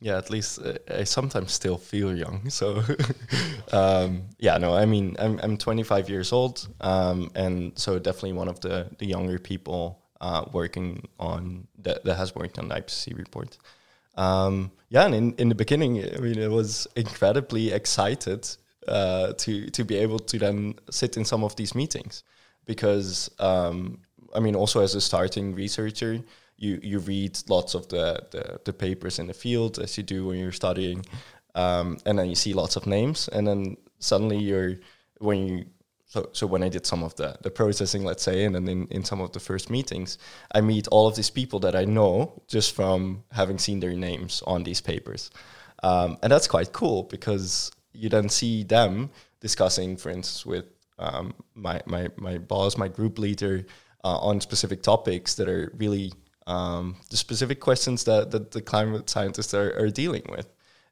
Yeah, 0.00 0.18
at 0.18 0.28
least 0.28 0.60
uh, 0.60 0.74
I 0.90 1.04
sometimes 1.04 1.52
still 1.52 1.78
feel 1.78 2.14
young. 2.14 2.42
So, 2.50 2.82
um, 3.72 4.24
yeah, 4.38 4.58
no, 4.58 4.74
I 4.74 4.84
mean, 4.84 5.16
I'm 5.18 5.40
I'm 5.42 5.56
25 5.56 6.10
years 6.10 6.32
old, 6.32 6.68
um, 6.80 7.30
and 7.34 7.72
so 7.78 7.98
definitely 7.98 8.34
one 8.34 8.48
of 8.48 8.60
the 8.60 8.90
the 8.98 9.06
younger 9.06 9.38
people 9.38 10.03
uh, 10.24 10.44
working 10.52 11.06
on 11.20 11.68
that, 11.82 12.02
that 12.04 12.16
has 12.16 12.34
worked 12.34 12.58
on 12.58 12.68
the 12.68 12.74
IPCC 12.76 13.18
report. 13.18 13.58
Um, 14.16 14.70
yeah, 14.88 15.04
and 15.04 15.14
in, 15.14 15.34
in 15.34 15.48
the 15.50 15.54
beginning, 15.54 16.02
I 16.02 16.18
mean, 16.18 16.38
it 16.38 16.50
was 16.50 16.86
incredibly 16.96 17.72
excited 17.72 18.48
uh, 18.88 19.34
to 19.34 19.70
to 19.70 19.84
be 19.84 19.96
able 19.96 20.18
to 20.18 20.38
then 20.38 20.74
sit 20.90 21.16
in 21.16 21.24
some 21.24 21.44
of 21.44 21.56
these 21.56 21.74
meetings 21.74 22.22
because 22.64 23.30
um, 23.38 23.98
I 24.34 24.40
mean, 24.40 24.56
also 24.56 24.80
as 24.80 24.94
a 24.94 25.00
starting 25.00 25.54
researcher, 25.54 26.20
you 26.56 26.80
you 26.82 27.00
read 27.00 27.38
lots 27.48 27.74
of 27.74 27.88
the, 27.88 28.26
the, 28.30 28.60
the 28.64 28.72
papers 28.72 29.18
in 29.18 29.26
the 29.26 29.34
field 29.34 29.78
as 29.78 29.98
you 29.98 30.04
do 30.04 30.26
when 30.26 30.38
you're 30.38 30.52
studying, 30.52 31.04
um, 31.54 31.98
and 32.06 32.18
then 32.18 32.28
you 32.28 32.34
see 32.34 32.54
lots 32.54 32.76
of 32.76 32.86
names, 32.86 33.28
and 33.28 33.46
then 33.46 33.76
suddenly 33.98 34.38
you're 34.38 34.76
when 35.18 35.38
you 35.48 35.64
so 36.14 36.28
so 36.32 36.46
when 36.46 36.62
I 36.62 36.68
did 36.68 36.86
some 36.86 37.02
of 37.02 37.14
the 37.16 37.36
the 37.42 37.50
processing, 37.50 38.04
let's 38.04 38.22
say, 38.22 38.44
and 38.44 38.54
then 38.54 38.68
in, 38.68 38.86
in 38.90 39.04
some 39.04 39.20
of 39.20 39.32
the 39.32 39.40
first 39.40 39.68
meetings, 39.68 40.18
I 40.54 40.60
meet 40.60 40.86
all 40.88 41.08
of 41.08 41.16
these 41.16 41.30
people 41.30 41.58
that 41.60 41.74
I 41.74 41.84
know 41.84 42.42
just 42.46 42.72
from 42.74 43.24
having 43.32 43.58
seen 43.58 43.80
their 43.80 43.94
names 43.94 44.42
on 44.46 44.62
these 44.62 44.80
papers, 44.80 45.30
um, 45.82 46.16
and 46.22 46.30
that's 46.30 46.46
quite 46.46 46.72
cool 46.72 47.02
because 47.02 47.72
you 47.92 48.08
then 48.08 48.28
see 48.28 48.62
them 48.62 49.10
discussing, 49.40 49.96
for 49.96 50.10
instance, 50.10 50.46
with 50.46 50.66
um, 51.00 51.34
my 51.54 51.80
my 51.86 52.08
my 52.16 52.38
boss, 52.38 52.78
my 52.78 52.88
group 52.88 53.18
leader, 53.18 53.66
uh, 54.04 54.18
on 54.28 54.40
specific 54.40 54.82
topics 54.82 55.34
that 55.34 55.48
are 55.48 55.72
really 55.76 56.12
um, 56.46 56.96
the 57.10 57.16
specific 57.16 57.58
questions 57.58 58.04
that, 58.04 58.30
that 58.30 58.52
the 58.52 58.62
climate 58.62 59.10
scientists 59.10 59.54
are, 59.54 59.76
are 59.78 59.90
dealing 59.90 60.26
with. 60.28 60.46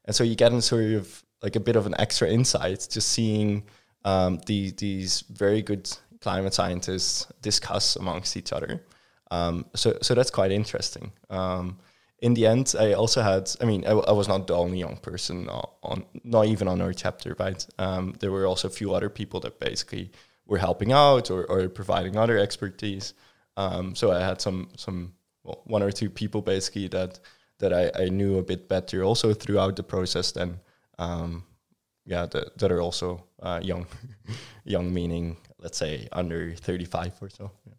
And 0.05 0.13
so 0.15 0.23
you 0.23 0.35
get 0.35 0.51
in 0.51 0.61
sort 0.61 0.93
of 0.95 1.23
like 1.41 1.55
a 1.55 1.59
bit 1.61 1.75
of 1.75 1.85
an 1.85 1.95
extra 1.99 2.27
insight 2.27 2.87
just 2.91 3.09
seeing 3.09 3.63
um, 4.05 4.39
the, 4.45 4.71
these 4.71 5.21
very 5.29 5.61
good 5.61 5.89
climate 6.21 6.53
scientists 6.53 7.27
discuss 7.41 7.95
amongst 7.95 8.37
each 8.37 8.53
other. 8.53 8.83
Um, 9.31 9.65
so, 9.75 9.97
so 10.01 10.13
that's 10.13 10.31
quite 10.31 10.51
interesting. 10.51 11.11
Um, 11.29 11.79
in 12.19 12.33
the 12.33 12.47
end, 12.47 12.75
I 12.79 12.93
also 12.93 13.21
had, 13.21 13.49
I 13.59 13.65
mean, 13.65 13.85
I, 13.85 13.91
I, 13.91 14.11
was 14.13 14.27
not 14.27 14.47
the 14.47 14.55
only 14.55 14.79
young 14.79 14.97
person 14.97 15.49
on, 15.49 16.05
not 16.23 16.45
even 16.45 16.67
on 16.67 16.81
our 16.81 16.93
chapter, 16.93 17.35
right? 17.37 17.65
Um, 17.79 18.15
there 18.19 18.31
were 18.31 18.45
also 18.45 18.69
a 18.69 18.71
few 18.71 18.93
other 18.93 19.09
people 19.09 19.39
that 19.41 19.59
basically 19.59 20.11
were 20.45 20.57
helping 20.57 20.93
out 20.93 21.31
or, 21.31 21.45
or 21.45 21.67
providing 21.67 22.15
other 22.15 22.37
expertise. 22.37 23.13
Um, 23.57 23.95
so 23.95 24.11
I 24.11 24.21
had 24.21 24.39
some, 24.39 24.69
some 24.77 25.13
well, 25.43 25.61
one 25.65 25.83
or 25.83 25.91
two 25.91 26.09
people 26.09 26.41
basically 26.41 26.87
that 26.89 27.19
that 27.59 27.73
I, 27.73 28.03
I 28.03 28.09
knew 28.09 28.37
a 28.37 28.43
bit 28.43 28.67
better 28.67 29.03
also 29.03 29.33
throughout 29.33 29.75
the 29.75 29.83
process 29.83 30.31
then 30.31 30.59
um, 30.99 31.43
yeah 32.05 32.25
that, 32.25 32.57
that 32.57 32.71
are 32.71 32.81
also 32.81 33.23
uh, 33.41 33.59
young 33.63 33.85
young 34.63 34.93
meaning 34.93 35.37
let's 35.59 35.77
say 35.77 36.07
under 36.11 36.53
35 36.55 37.13
or 37.21 37.29
so 37.29 37.51
yeah. 37.65 37.73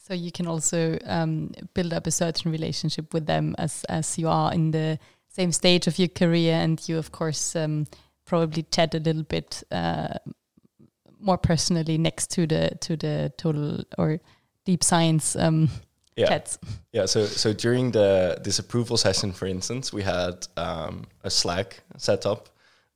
so 0.00 0.14
you 0.14 0.32
can 0.32 0.46
also 0.46 0.98
um, 1.04 1.52
build 1.74 1.92
up 1.92 2.06
a 2.06 2.10
certain 2.10 2.50
relationship 2.50 3.12
with 3.12 3.26
them 3.26 3.54
as 3.58 3.84
as 3.84 4.18
you 4.18 4.28
are 4.28 4.52
in 4.52 4.70
the 4.70 4.98
same 5.28 5.52
stage 5.52 5.86
of 5.86 5.98
your 5.98 6.08
career 6.08 6.54
and 6.54 6.88
you 6.88 6.98
of 6.98 7.12
course 7.12 7.54
um, 7.56 7.86
probably 8.24 8.62
chat 8.64 8.94
a 8.94 8.98
little 8.98 9.22
bit 9.22 9.62
uh, 9.70 10.14
more 11.20 11.38
personally 11.38 11.98
next 11.98 12.30
to 12.30 12.46
the 12.46 12.70
to 12.80 12.96
the 12.96 13.32
total 13.36 13.82
or 13.96 14.20
deep 14.64 14.82
science 14.82 15.36
um, 15.36 15.68
yeah. 16.18 16.40
Yeah. 16.92 17.06
So 17.06 17.26
so 17.26 17.52
during 17.52 17.92
the 17.92 18.38
this 18.42 18.58
approval 18.58 18.96
session, 18.96 19.32
for 19.32 19.46
instance, 19.46 19.92
we 19.92 20.02
had 20.02 20.46
um, 20.56 21.04
a 21.22 21.30
Slack 21.30 21.80
set 21.96 22.26
up, 22.26 22.48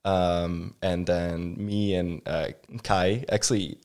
um, 0.05 0.75
and 0.83 1.07
then 1.07 1.55
me 1.57 1.95
and 1.95 2.23
uh, 2.27 2.49
Kai, 2.83 3.25
actually, 3.31 3.79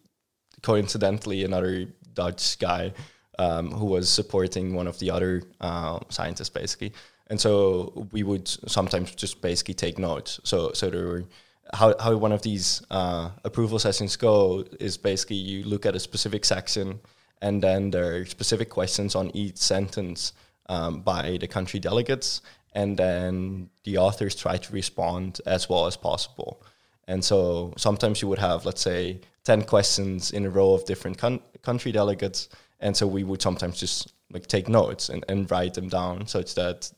coincidentally, 0.61 1.43
another 1.43 1.87
Dutch 2.13 2.59
guy 2.59 2.93
um, 3.39 3.71
who 3.71 3.85
was 3.85 4.09
supporting 4.09 4.73
one 4.73 4.87
of 4.87 4.97
the 4.99 5.11
other 5.11 5.43
uh, 5.61 5.99
scientists, 6.09 6.49
basically. 6.49 6.93
And 7.27 7.39
so 7.39 8.07
we 8.11 8.23
would 8.23 8.47
sometimes 8.47 9.13
just 9.13 9.41
basically 9.41 9.73
take 9.73 9.99
notes. 9.99 10.39
So 10.43 10.71
so 10.73 10.89
there 10.89 11.07
were 11.07 11.25
how, 11.73 11.93
how 11.99 12.15
one 12.15 12.31
of 12.31 12.41
these 12.41 12.81
uh, 12.89 13.29
approval 13.43 13.79
sessions 13.79 14.15
go 14.15 14.63
is 14.79 14.97
basically 14.97 15.35
you 15.35 15.63
look 15.63 15.85
at 15.85 15.95
a 15.95 15.99
specific 15.99 16.45
section 16.45 16.99
and 17.41 17.61
then 17.61 17.91
there 17.91 18.15
are 18.15 18.25
specific 18.25 18.69
questions 18.69 19.15
on 19.15 19.35
each 19.35 19.57
sentence 19.57 20.33
um, 20.69 21.01
by 21.01 21.37
the 21.39 21.47
country 21.47 21.79
delegates, 21.79 22.41
and 22.77 22.95
then 22.95 23.69
the 23.85 23.97
authors 23.97 24.35
try 24.35 24.55
to 24.55 24.71
respond 24.71 25.41
as 25.47 25.67
well 25.67 25.87
as 25.87 25.97
possible. 25.97 26.61
And 27.07 27.25
so 27.25 27.73
sometimes 27.75 28.21
you 28.21 28.27
would 28.27 28.37
have, 28.37 28.65
let's 28.67 28.81
say, 28.81 29.19
10 29.45 29.63
questions 29.63 30.29
in 30.29 30.45
a 30.45 30.49
row 30.51 30.73
of 30.73 30.85
different 30.85 31.17
con- 31.17 31.41
country 31.63 31.91
delegates. 31.91 32.49
And 32.79 32.95
so 32.95 33.07
we 33.07 33.23
would 33.23 33.41
sometimes 33.41 33.79
just 33.79 34.13
like 34.31 34.45
take 34.45 34.69
notes 34.69 35.09
and, 35.09 35.25
and 35.27 35.49
write 35.49 35.73
them 35.73 35.89
down 35.89 36.27
such 36.27 36.53
that 36.53 36.91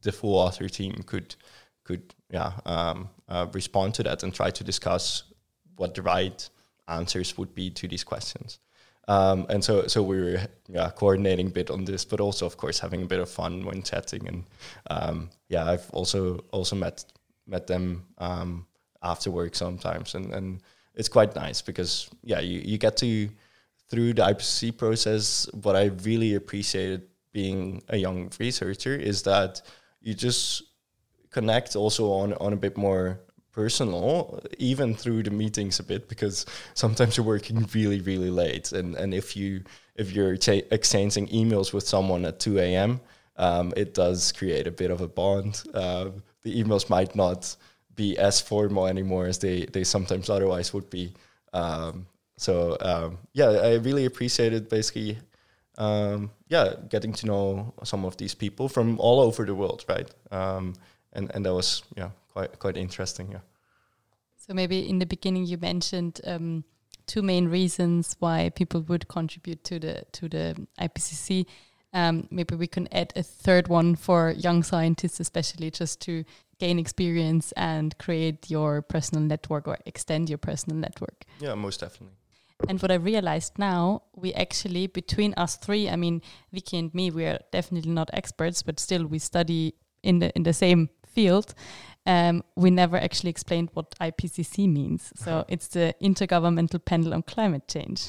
the 0.00 0.12
full 0.12 0.36
author 0.36 0.68
team 0.68 0.94
could 1.04 1.34
could 1.84 2.14
yeah 2.30 2.52
um, 2.64 3.10
uh, 3.28 3.46
respond 3.52 3.94
to 3.94 4.02
that 4.04 4.22
and 4.22 4.32
try 4.32 4.50
to 4.50 4.64
discuss 4.64 5.24
what 5.76 5.94
the 5.94 6.02
right 6.02 6.48
answers 6.86 7.36
would 7.36 7.54
be 7.54 7.68
to 7.70 7.88
these 7.88 8.04
questions. 8.04 8.60
Um, 9.08 9.46
and 9.48 9.64
so, 9.64 9.86
so 9.86 10.02
we 10.02 10.20
were 10.20 10.40
yeah, 10.68 10.90
coordinating 10.90 11.46
a 11.46 11.50
bit 11.50 11.70
on 11.70 11.86
this, 11.86 12.04
but 12.04 12.20
also, 12.20 12.44
of 12.44 12.58
course, 12.58 12.78
having 12.78 13.02
a 13.02 13.06
bit 13.06 13.20
of 13.20 13.30
fun 13.30 13.64
when 13.64 13.82
chatting. 13.82 14.28
And 14.28 14.44
um, 14.90 15.30
yeah, 15.48 15.64
I've 15.64 15.90
also 15.90 16.44
also 16.52 16.76
met 16.76 17.04
met 17.46 17.66
them 17.66 18.04
um, 18.18 18.66
after 19.02 19.30
work 19.30 19.54
sometimes, 19.54 20.14
and, 20.14 20.32
and 20.34 20.62
it's 20.94 21.08
quite 21.08 21.34
nice 21.34 21.62
because 21.62 22.10
yeah, 22.22 22.40
you, 22.40 22.60
you 22.60 22.76
get 22.76 22.98
to 22.98 23.30
through 23.88 24.12
the 24.12 24.22
IPCC 24.22 24.76
process. 24.76 25.48
What 25.54 25.74
I 25.74 25.86
really 26.04 26.34
appreciated 26.34 27.08
being 27.32 27.82
a 27.88 27.96
young 27.96 28.30
researcher 28.38 28.94
is 28.94 29.22
that 29.22 29.62
you 30.02 30.12
just 30.12 30.64
connect 31.30 31.76
also 31.76 32.12
on 32.12 32.34
on 32.34 32.52
a 32.52 32.56
bit 32.56 32.76
more 32.76 33.20
personal, 33.52 34.40
even 34.58 34.94
through 34.94 35.22
the 35.22 35.30
meetings 35.30 35.80
a 35.80 35.82
bit, 35.82 36.08
because 36.08 36.46
sometimes 36.74 37.16
you're 37.16 37.26
working 37.26 37.68
really, 37.74 38.00
really 38.00 38.30
late, 38.30 38.72
and 38.72 38.94
and 38.94 39.14
if 39.14 39.36
you 39.36 39.62
if 39.96 40.12
you're 40.12 40.34
exchanging 40.70 41.26
emails 41.28 41.72
with 41.72 41.86
someone 41.86 42.24
at 42.24 42.38
two 42.38 42.58
a.m., 42.58 43.00
um, 43.36 43.72
it 43.76 43.94
does 43.94 44.32
create 44.32 44.66
a 44.66 44.70
bit 44.70 44.90
of 44.90 45.00
a 45.00 45.08
bond. 45.08 45.62
Uh, 45.74 46.10
the 46.42 46.62
emails 46.62 46.88
might 46.88 47.14
not 47.16 47.56
be 47.94 48.16
as 48.16 48.40
formal 48.40 48.86
anymore 48.86 49.26
as 49.26 49.38
they 49.38 49.66
they 49.66 49.84
sometimes 49.84 50.30
otherwise 50.30 50.72
would 50.72 50.88
be. 50.90 51.12
Um, 51.52 52.06
so 52.36 52.76
um, 52.80 53.18
yeah, 53.32 53.48
I 53.48 53.74
really 53.76 54.04
appreciated 54.04 54.68
basically. 54.68 55.18
Um, 55.78 56.32
yeah, 56.48 56.74
getting 56.88 57.12
to 57.12 57.26
know 57.26 57.72
some 57.84 58.04
of 58.04 58.16
these 58.16 58.34
people 58.34 58.68
from 58.68 58.98
all 58.98 59.20
over 59.20 59.44
the 59.44 59.54
world, 59.54 59.84
right? 59.88 60.10
Um, 60.32 60.74
and 61.12 61.30
and 61.34 61.44
that 61.46 61.54
was 61.54 61.82
yeah 61.96 62.10
quite 62.32 62.58
quite 62.58 62.76
interesting. 62.76 63.32
Yeah. 63.32 63.40
So 64.36 64.54
maybe 64.54 64.88
in 64.88 64.98
the 64.98 65.06
beginning 65.06 65.46
you 65.46 65.58
mentioned 65.58 66.20
um, 66.24 66.64
two 67.06 67.22
main 67.22 67.48
reasons 67.48 68.16
why 68.18 68.50
people 68.50 68.82
would 68.82 69.08
contribute 69.08 69.64
to 69.64 69.78
the 69.78 70.04
to 70.12 70.28
the 70.28 70.66
IPCC. 70.80 71.46
Um, 71.94 72.28
maybe 72.30 72.54
we 72.54 72.66
can 72.66 72.86
add 72.92 73.12
a 73.16 73.22
third 73.22 73.68
one 73.68 73.96
for 73.96 74.30
young 74.30 74.62
scientists, 74.62 75.20
especially 75.20 75.70
just 75.70 76.00
to 76.02 76.24
gain 76.58 76.78
experience 76.78 77.52
and 77.52 77.96
create 77.98 78.50
your 78.50 78.82
personal 78.82 79.24
network 79.24 79.66
or 79.66 79.78
extend 79.86 80.28
your 80.28 80.38
personal 80.38 80.76
network. 80.76 81.24
Yeah, 81.40 81.54
most 81.54 81.80
definitely. 81.80 82.16
And 82.68 82.82
what 82.82 82.90
I 82.90 82.96
realized 82.96 83.58
now, 83.58 84.02
we 84.14 84.34
actually, 84.34 84.88
between 84.88 85.32
us 85.36 85.56
three, 85.56 85.88
I 85.88 85.96
mean, 85.96 86.20
Vicky 86.52 86.78
and 86.78 86.92
me, 86.92 87.10
we 87.10 87.24
are 87.24 87.38
definitely 87.52 87.92
not 87.92 88.10
experts, 88.12 88.62
but 88.62 88.80
still 88.80 89.06
we 89.06 89.18
study 89.18 89.74
in 90.02 90.18
the 90.18 90.34
in 90.36 90.42
the 90.42 90.52
same 90.52 90.90
field. 91.08 91.54
Um, 92.06 92.42
we 92.56 92.70
never 92.70 92.96
actually 92.96 93.30
explained 93.30 93.70
what 93.74 93.94
IPCC 94.00 94.66
means. 94.72 95.12
So 95.16 95.44
it's 95.48 95.68
the 95.68 95.94
Intergovernmental 96.00 96.82
Panel 96.84 97.12
on 97.12 97.22
Climate 97.22 97.68
Change. 97.68 98.02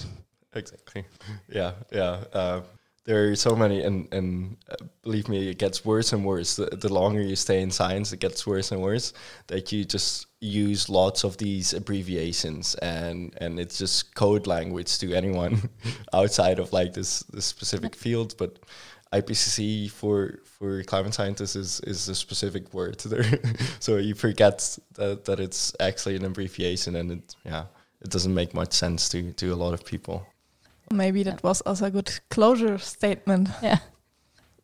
Exactly. 0.53 1.05
Yeah, 1.49 1.73
yeah. 1.91 2.23
Uh, 2.33 2.61
there 3.09 3.31
are 3.31 3.35
so 3.35 3.55
many, 3.55 3.81
and 3.81 4.07
and 4.13 4.57
uh, 4.69 4.75
believe 5.01 5.27
me, 5.27 5.49
it 5.49 5.57
gets 5.57 5.83
worse 5.83 6.13
and 6.13 6.23
worse. 6.23 6.57
The, 6.57 6.65
the 6.65 6.93
longer 6.93 7.21
you 7.21 7.35
stay 7.35 7.61
in 7.61 7.71
science, 7.71 8.13
it 8.13 8.19
gets 8.19 8.45
worse 8.45 8.71
and 8.71 8.81
worse. 8.81 9.13
That 9.47 9.71
you 9.71 9.83
just 9.83 10.27
use 10.41 10.89
lots 10.89 11.23
of 11.23 11.37
these 11.37 11.73
abbreviations, 11.73 12.75
and 12.75 13.33
and 13.41 13.59
it's 13.59 13.79
just 13.79 14.13
code 14.13 14.45
language 14.45 14.99
to 14.99 15.13
anyone 15.13 15.69
outside 16.13 16.59
of 16.59 16.71
like 16.71 16.93
this 16.93 17.23
this 17.33 17.45
specific 17.45 17.95
field. 17.95 18.35
But 18.37 18.59
IPCC 19.13 19.89
for 19.89 20.39
for 20.43 20.83
climate 20.83 21.13
scientists 21.13 21.55
is 21.55 21.79
is 21.81 22.09
a 22.09 22.15
specific 22.15 22.73
word 22.73 22.99
there, 22.99 23.25
so 23.79 23.97
you 23.97 24.13
forget 24.13 24.77
that 24.93 25.25
that 25.25 25.39
it's 25.39 25.73
actually 25.79 26.15
an 26.15 26.25
abbreviation, 26.25 26.95
and 26.95 27.11
it 27.11 27.35
yeah 27.43 27.65
it 28.01 28.11
doesn't 28.11 28.33
make 28.33 28.53
much 28.53 28.73
sense 28.73 29.09
to 29.09 29.33
to 29.33 29.53
a 29.53 29.55
lot 29.55 29.73
of 29.73 29.83
people. 29.83 30.27
Maybe 30.91 31.23
that 31.23 31.43
was 31.43 31.61
also 31.61 31.85
a 31.85 31.91
good 31.91 32.19
closure 32.29 32.77
statement. 32.77 33.49
Yeah. 33.61 33.79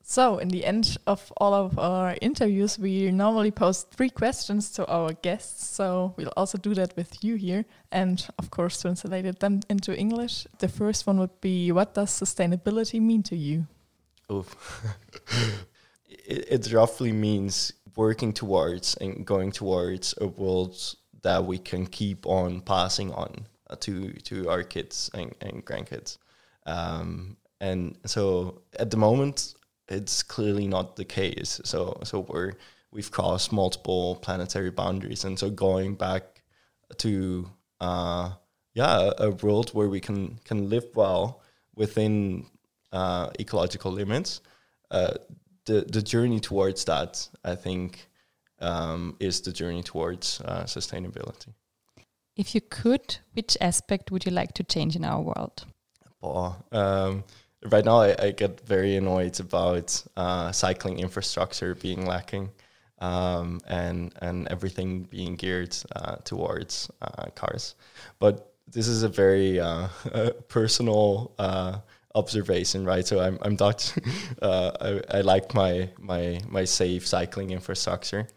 So, 0.07 0.37
in 0.37 0.49
the 0.49 0.63
end 0.63 0.97
of 1.07 1.33
all 1.37 1.55
of 1.55 1.79
our 1.79 2.15
interviews, 2.21 2.77
we 2.77 3.11
normally 3.11 3.49
pose 3.49 3.87
three 3.89 4.11
questions 4.11 4.69
to 4.73 4.85
our 4.85 5.13
guests. 5.13 5.65
So, 5.65 6.13
we'll 6.15 6.33
also 6.37 6.59
do 6.59 6.75
that 6.75 6.95
with 6.95 7.23
you 7.23 7.37
here 7.37 7.65
and, 7.91 8.23
of 8.37 8.51
course, 8.51 8.79
translated 8.79 9.39
them 9.39 9.61
into 9.67 9.97
English. 9.97 10.45
The 10.59 10.67
first 10.67 11.07
one 11.07 11.17
would 11.17 11.41
be 11.41 11.71
What 11.71 11.95
does 11.95 12.11
sustainability 12.11 13.01
mean 13.01 13.23
to 13.23 13.35
you? 13.35 13.65
Oof. 14.31 14.85
it, 16.09 16.67
it 16.67 16.73
roughly 16.73 17.11
means 17.11 17.73
working 17.95 18.33
towards 18.33 18.95
and 18.95 19.25
going 19.25 19.51
towards 19.51 20.13
a 20.19 20.27
world 20.27 20.75
that 21.21 21.45
we 21.45 21.57
can 21.57 21.85
keep 21.87 22.25
on 22.25 22.61
passing 22.61 23.11
on 23.13 23.47
uh, 23.69 23.75
to 23.79 24.11
to 24.13 24.49
our 24.49 24.63
kids 24.63 25.09
and, 25.13 25.33
and 25.41 25.65
grandkids. 25.65 26.17
Um, 26.65 27.37
and 27.61 27.97
so 28.05 28.61
at 28.79 28.91
the 28.91 28.97
moment, 28.97 29.55
it's 29.87 30.23
clearly 30.23 30.67
not 30.67 30.95
the 30.95 31.05
case. 31.05 31.61
So 31.63 31.99
so 32.03 32.21
we're 32.21 32.53
we've 32.91 33.11
crossed 33.11 33.51
multiple 33.51 34.15
planetary 34.17 34.71
boundaries, 34.71 35.25
and 35.25 35.37
so 35.37 35.49
going 35.49 35.95
back 35.95 36.41
to 36.97 37.49
uh, 37.81 38.31
yeah 38.73 39.11
a, 39.17 39.27
a 39.27 39.31
world 39.31 39.71
where 39.71 39.89
we 39.89 39.99
can 39.99 40.39
can 40.45 40.69
live 40.69 40.85
well 40.95 41.41
within 41.75 42.45
uh, 42.95 43.29
ecological 43.39 43.91
limits. 43.91 44.41
Uh, 44.89 45.13
the 45.65 45.85
the 45.91 46.01
journey 46.01 46.39
towards 46.39 46.85
that, 46.85 47.27
I 47.43 47.55
think, 47.55 48.07
um, 48.59 49.15
is 49.19 49.41
the 49.41 49.51
journey 49.51 49.83
towards 49.83 50.41
uh, 50.41 50.63
sustainability. 50.63 51.53
If 52.35 52.55
you 52.55 52.61
could, 52.61 53.17
which 53.33 53.57
aspect 53.61 54.11
would 54.11 54.25
you 54.25 54.31
like 54.31 54.53
to 54.53 54.63
change 54.63 54.95
in 54.95 55.05
our 55.05 55.21
world? 55.21 55.65
Oh, 56.21 56.55
um, 56.71 57.23
right 57.71 57.85
now, 57.85 58.01
I, 58.01 58.15
I, 58.19 58.31
get 58.31 58.61
very 58.67 58.95
annoyed 58.97 59.39
about 59.39 60.03
uh, 60.17 60.51
cycling 60.51 60.99
infrastructure 60.99 61.75
being 61.75 62.05
lacking. 62.05 62.49
Um, 62.99 63.59
and 63.67 64.13
and 64.21 64.47
everything 64.47 65.03
being 65.03 65.35
geared 65.35 65.75
uh, 65.97 66.15
towards 66.23 66.89
uh, 67.01 67.25
cars, 67.35 67.75
but 68.19 68.53
this 68.71 68.87
is 68.87 69.03
a 69.03 69.09
very 69.09 69.59
uh, 69.59 69.89
personal 70.47 71.33
uh, 71.37 71.79
observation, 72.15 72.85
right? 72.85 73.05
So 73.05 73.19
I'm 73.19 73.37
I'm 73.41 73.55
Dutch. 73.55 73.91
uh, 74.41 74.71
I, 74.81 75.17
I 75.17 75.21
like 75.21 75.53
my 75.53 75.89
my 75.99 76.39
my 76.47 76.65
safe 76.65 77.05
cycling 77.05 77.51
infrastructure, 77.51 78.27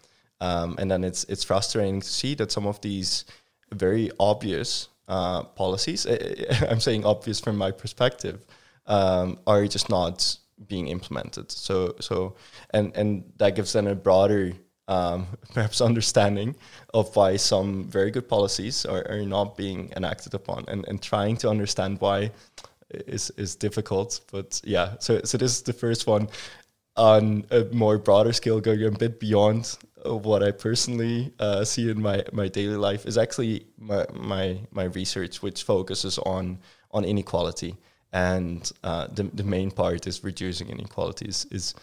um, 0.40 0.76
and 0.78 0.90
then 0.90 1.04
it's 1.04 1.24
it's 1.24 1.44
frustrating 1.44 2.00
to 2.00 2.08
see 2.08 2.34
that 2.34 2.52
some 2.52 2.66
of 2.66 2.80
these 2.80 3.24
very 3.72 4.10
obvious 4.18 4.88
uh, 5.08 5.42
policies, 5.42 6.06
I'm 6.68 6.80
saying 6.80 7.04
obvious 7.04 7.40
from 7.40 7.56
my 7.56 7.70
perspective, 7.70 8.40
um, 8.86 9.38
are 9.46 9.66
just 9.66 9.88
not 9.88 10.36
being 10.66 10.88
implemented. 10.88 11.50
So 11.50 11.94
so 12.00 12.36
and 12.70 12.94
and 12.96 13.24
that 13.38 13.54
gives 13.56 13.72
then 13.72 13.86
a 13.86 13.94
broader 13.94 14.52
um, 14.88 15.26
perhaps 15.54 15.80
understanding 15.80 16.56
of 16.94 17.14
why 17.14 17.36
some 17.36 17.84
very 17.84 18.10
good 18.10 18.28
policies 18.28 18.84
are, 18.86 19.06
are 19.08 19.22
not 19.22 19.56
being 19.56 19.92
enacted 19.96 20.34
upon 20.34 20.64
and, 20.66 20.86
and 20.88 21.00
trying 21.02 21.36
to 21.36 21.48
understand 21.48 22.00
why 22.00 22.30
is 22.90 23.30
is 23.30 23.56
difficult. 23.56 24.20
But 24.32 24.60
yeah, 24.64 24.96
so 24.98 25.20
so 25.24 25.38
this 25.38 25.52
is 25.52 25.62
the 25.62 25.72
first 25.72 26.06
one 26.06 26.28
on 26.96 27.44
a 27.50 27.64
more 27.72 27.96
broader 27.96 28.32
scale, 28.32 28.60
going 28.60 28.84
a 28.84 28.90
bit 28.90 29.20
beyond 29.20 29.78
what 30.04 30.42
I 30.42 30.50
personally 30.50 31.32
uh, 31.38 31.64
see 31.64 31.90
in 31.90 32.00
my, 32.00 32.24
my 32.32 32.48
daily 32.48 32.76
life 32.76 33.06
is 33.06 33.18
actually 33.18 33.66
my, 33.78 34.04
my 34.12 34.58
my 34.70 34.84
research, 34.84 35.42
which 35.42 35.62
focuses 35.62 36.18
on 36.18 36.58
on 36.90 37.04
inequality, 37.04 37.76
and 38.12 38.70
uh, 38.84 39.06
the 39.08 39.24
the 39.24 39.44
main 39.44 39.70
part 39.70 40.06
is 40.06 40.24
reducing 40.24 40.68
inequalities 40.70 41.46
is 41.50 41.74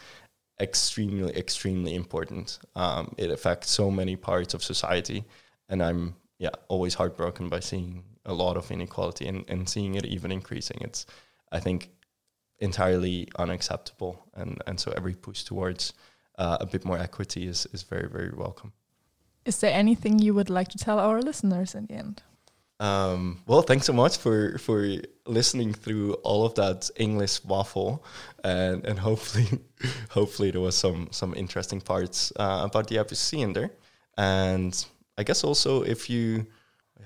extremely 0.60 1.36
extremely 1.36 1.96
important. 1.96 2.60
Um, 2.76 3.14
it 3.18 3.32
affects 3.32 3.70
so 3.70 3.92
many 3.92 4.16
parts 4.16 4.54
of 4.54 4.64
society, 4.64 5.24
and 5.70 5.82
I'm 5.82 6.16
yeah 6.40 6.56
always 6.68 6.94
heartbroken 6.96 7.50
by 7.50 7.60
seeing 7.60 8.04
a 8.26 8.34
lot 8.34 8.58
of 8.58 8.72
inequality 8.72 9.28
and, 9.28 9.46
and 9.48 9.68
seeing 9.68 9.96
it 9.96 10.06
even 10.06 10.32
increasing. 10.32 10.78
It's, 10.82 11.06
I 11.52 11.60
think, 11.60 11.90
entirely 12.60 13.28
unacceptable. 13.38 14.26
And, 14.34 14.62
and 14.68 14.80
so 14.80 14.92
every 14.96 15.16
push 15.16 15.44
towards 15.44 15.94
uh, 16.38 16.58
a 16.60 16.66
bit 16.66 16.86
more 16.86 16.98
equity 16.98 17.48
is, 17.48 17.68
is 17.74 17.84
very, 17.84 18.10
very 18.10 18.32
welcome. 18.36 18.74
Is 19.46 19.60
there 19.60 19.74
anything 19.74 20.20
you 20.20 20.34
would 20.34 20.50
like 20.50 20.70
to 20.70 20.78
tell 20.78 21.00
our 21.00 21.22
listeners 21.22 21.76
in 21.76 21.86
the 21.86 21.94
end? 21.94 22.24
Um, 22.80 23.42
well, 23.48 23.62
thanks 23.62 23.86
so 23.86 23.94
much 23.94 24.18
for 24.18 24.58
for 24.58 24.98
listening 25.26 25.74
through 25.74 26.16
all 26.24 26.46
of 26.46 26.56
that 26.56 26.90
English 26.98 27.44
waffle, 27.46 28.04
and 28.44 28.84
and 28.86 29.00
hopefully, 29.00 29.48
hopefully 30.10 30.52
there 30.52 30.60
was 30.60 30.76
some 30.76 31.08
some 31.12 31.34
interesting 31.36 31.80
parts 31.80 32.34
uh, 32.36 32.62
about 32.66 32.88
the 32.88 32.98
IPCC 32.98 33.40
in 33.40 33.54
there. 33.54 33.72
And 34.18 34.86
I 35.18 35.24
guess 35.24 35.44
also 35.44 35.84
if 35.84 36.10
you 36.10 36.48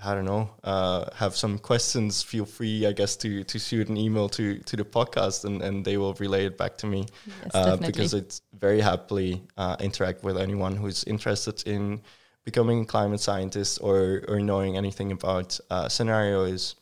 I 0.03 0.13
don't 0.13 0.25
know, 0.25 0.49
uh, 0.63 1.05
have 1.15 1.35
some 1.35 1.57
questions, 1.57 2.21
feel 2.21 2.45
free, 2.45 2.85
I 2.85 2.91
guess, 2.93 3.17
to 3.17 3.43
to 3.43 3.59
shoot 3.59 3.89
an 3.89 3.97
email 3.97 4.29
to 4.29 4.59
to 4.59 4.77
the 4.77 4.85
podcast, 4.85 5.45
and, 5.45 5.61
and 5.61 5.83
they 5.83 5.97
will 5.97 6.13
relay 6.13 6.45
it 6.45 6.57
back 6.57 6.77
to 6.77 6.87
me. 6.87 7.05
Yes, 7.25 7.55
uh, 7.55 7.75
because 7.77 8.13
it's 8.13 8.41
very 8.53 8.81
happily 8.81 9.43
uh, 9.57 9.75
interact 9.79 10.23
with 10.23 10.37
anyone 10.37 10.75
who's 10.75 11.03
interested 11.05 11.67
in 11.67 12.01
becoming 12.45 12.81
a 12.81 12.85
climate 12.85 13.19
scientist 13.19 13.79
or 13.81 14.23
or 14.27 14.39
knowing 14.39 14.77
anything 14.77 15.11
about 15.11 15.59
uh, 15.69 15.89
scenarios 15.89 16.75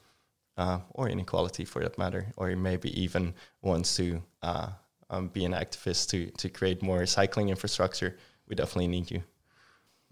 uh, 0.58 0.80
or 0.94 1.10
inequality 1.10 1.66
for 1.66 1.82
that 1.82 1.98
matter, 1.98 2.28
or 2.36 2.56
maybe 2.56 2.90
even 3.02 3.34
wants 3.62 3.96
to 3.96 4.22
uh, 4.44 4.70
um, 5.10 5.30
be 5.30 5.46
an 5.46 5.54
activist 5.54 6.10
to 6.10 6.30
to 6.32 6.50
create 6.50 6.84
more 6.84 7.06
cycling 7.06 7.50
infrastructure. 7.50 8.18
We 8.48 8.56
definitely 8.56 8.90
need 8.90 9.10
you. 9.12 9.24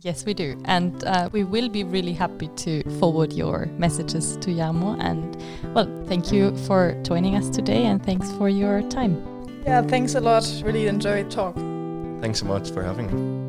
Yes, 0.02 0.26
we 0.26 0.34
do. 0.34 0.62
And 0.66 1.04
uh, 1.06 1.30
we 1.32 1.44
will 1.44 1.70
be 1.70 1.84
really 1.84 2.14
happy 2.14 2.50
to 2.58 2.84
forward 3.00 3.34
your 3.34 3.68
messages 3.78 4.38
to 4.38 4.52
Jarmo. 4.52 4.98
And 5.00 5.36
well, 5.74 5.90
thank 6.06 6.32
you 6.32 6.56
for 6.68 7.00
joining 7.04 7.36
us 7.36 7.50
today 7.50 7.86
and 7.86 8.04
thanks 8.04 8.32
for 8.34 8.50
your 8.50 8.82
time. 8.90 9.24
Yeah, 9.66 9.82
thanks 9.82 10.16
a 10.16 10.20
lot. 10.20 10.44
Really 10.64 10.88
enjoyed 10.88 11.32
talk. 11.32 11.56
Thanks 12.22 12.40
so 12.40 12.46
much 12.46 12.70
for 12.72 12.84
having 12.84 13.08
me. 13.08 13.45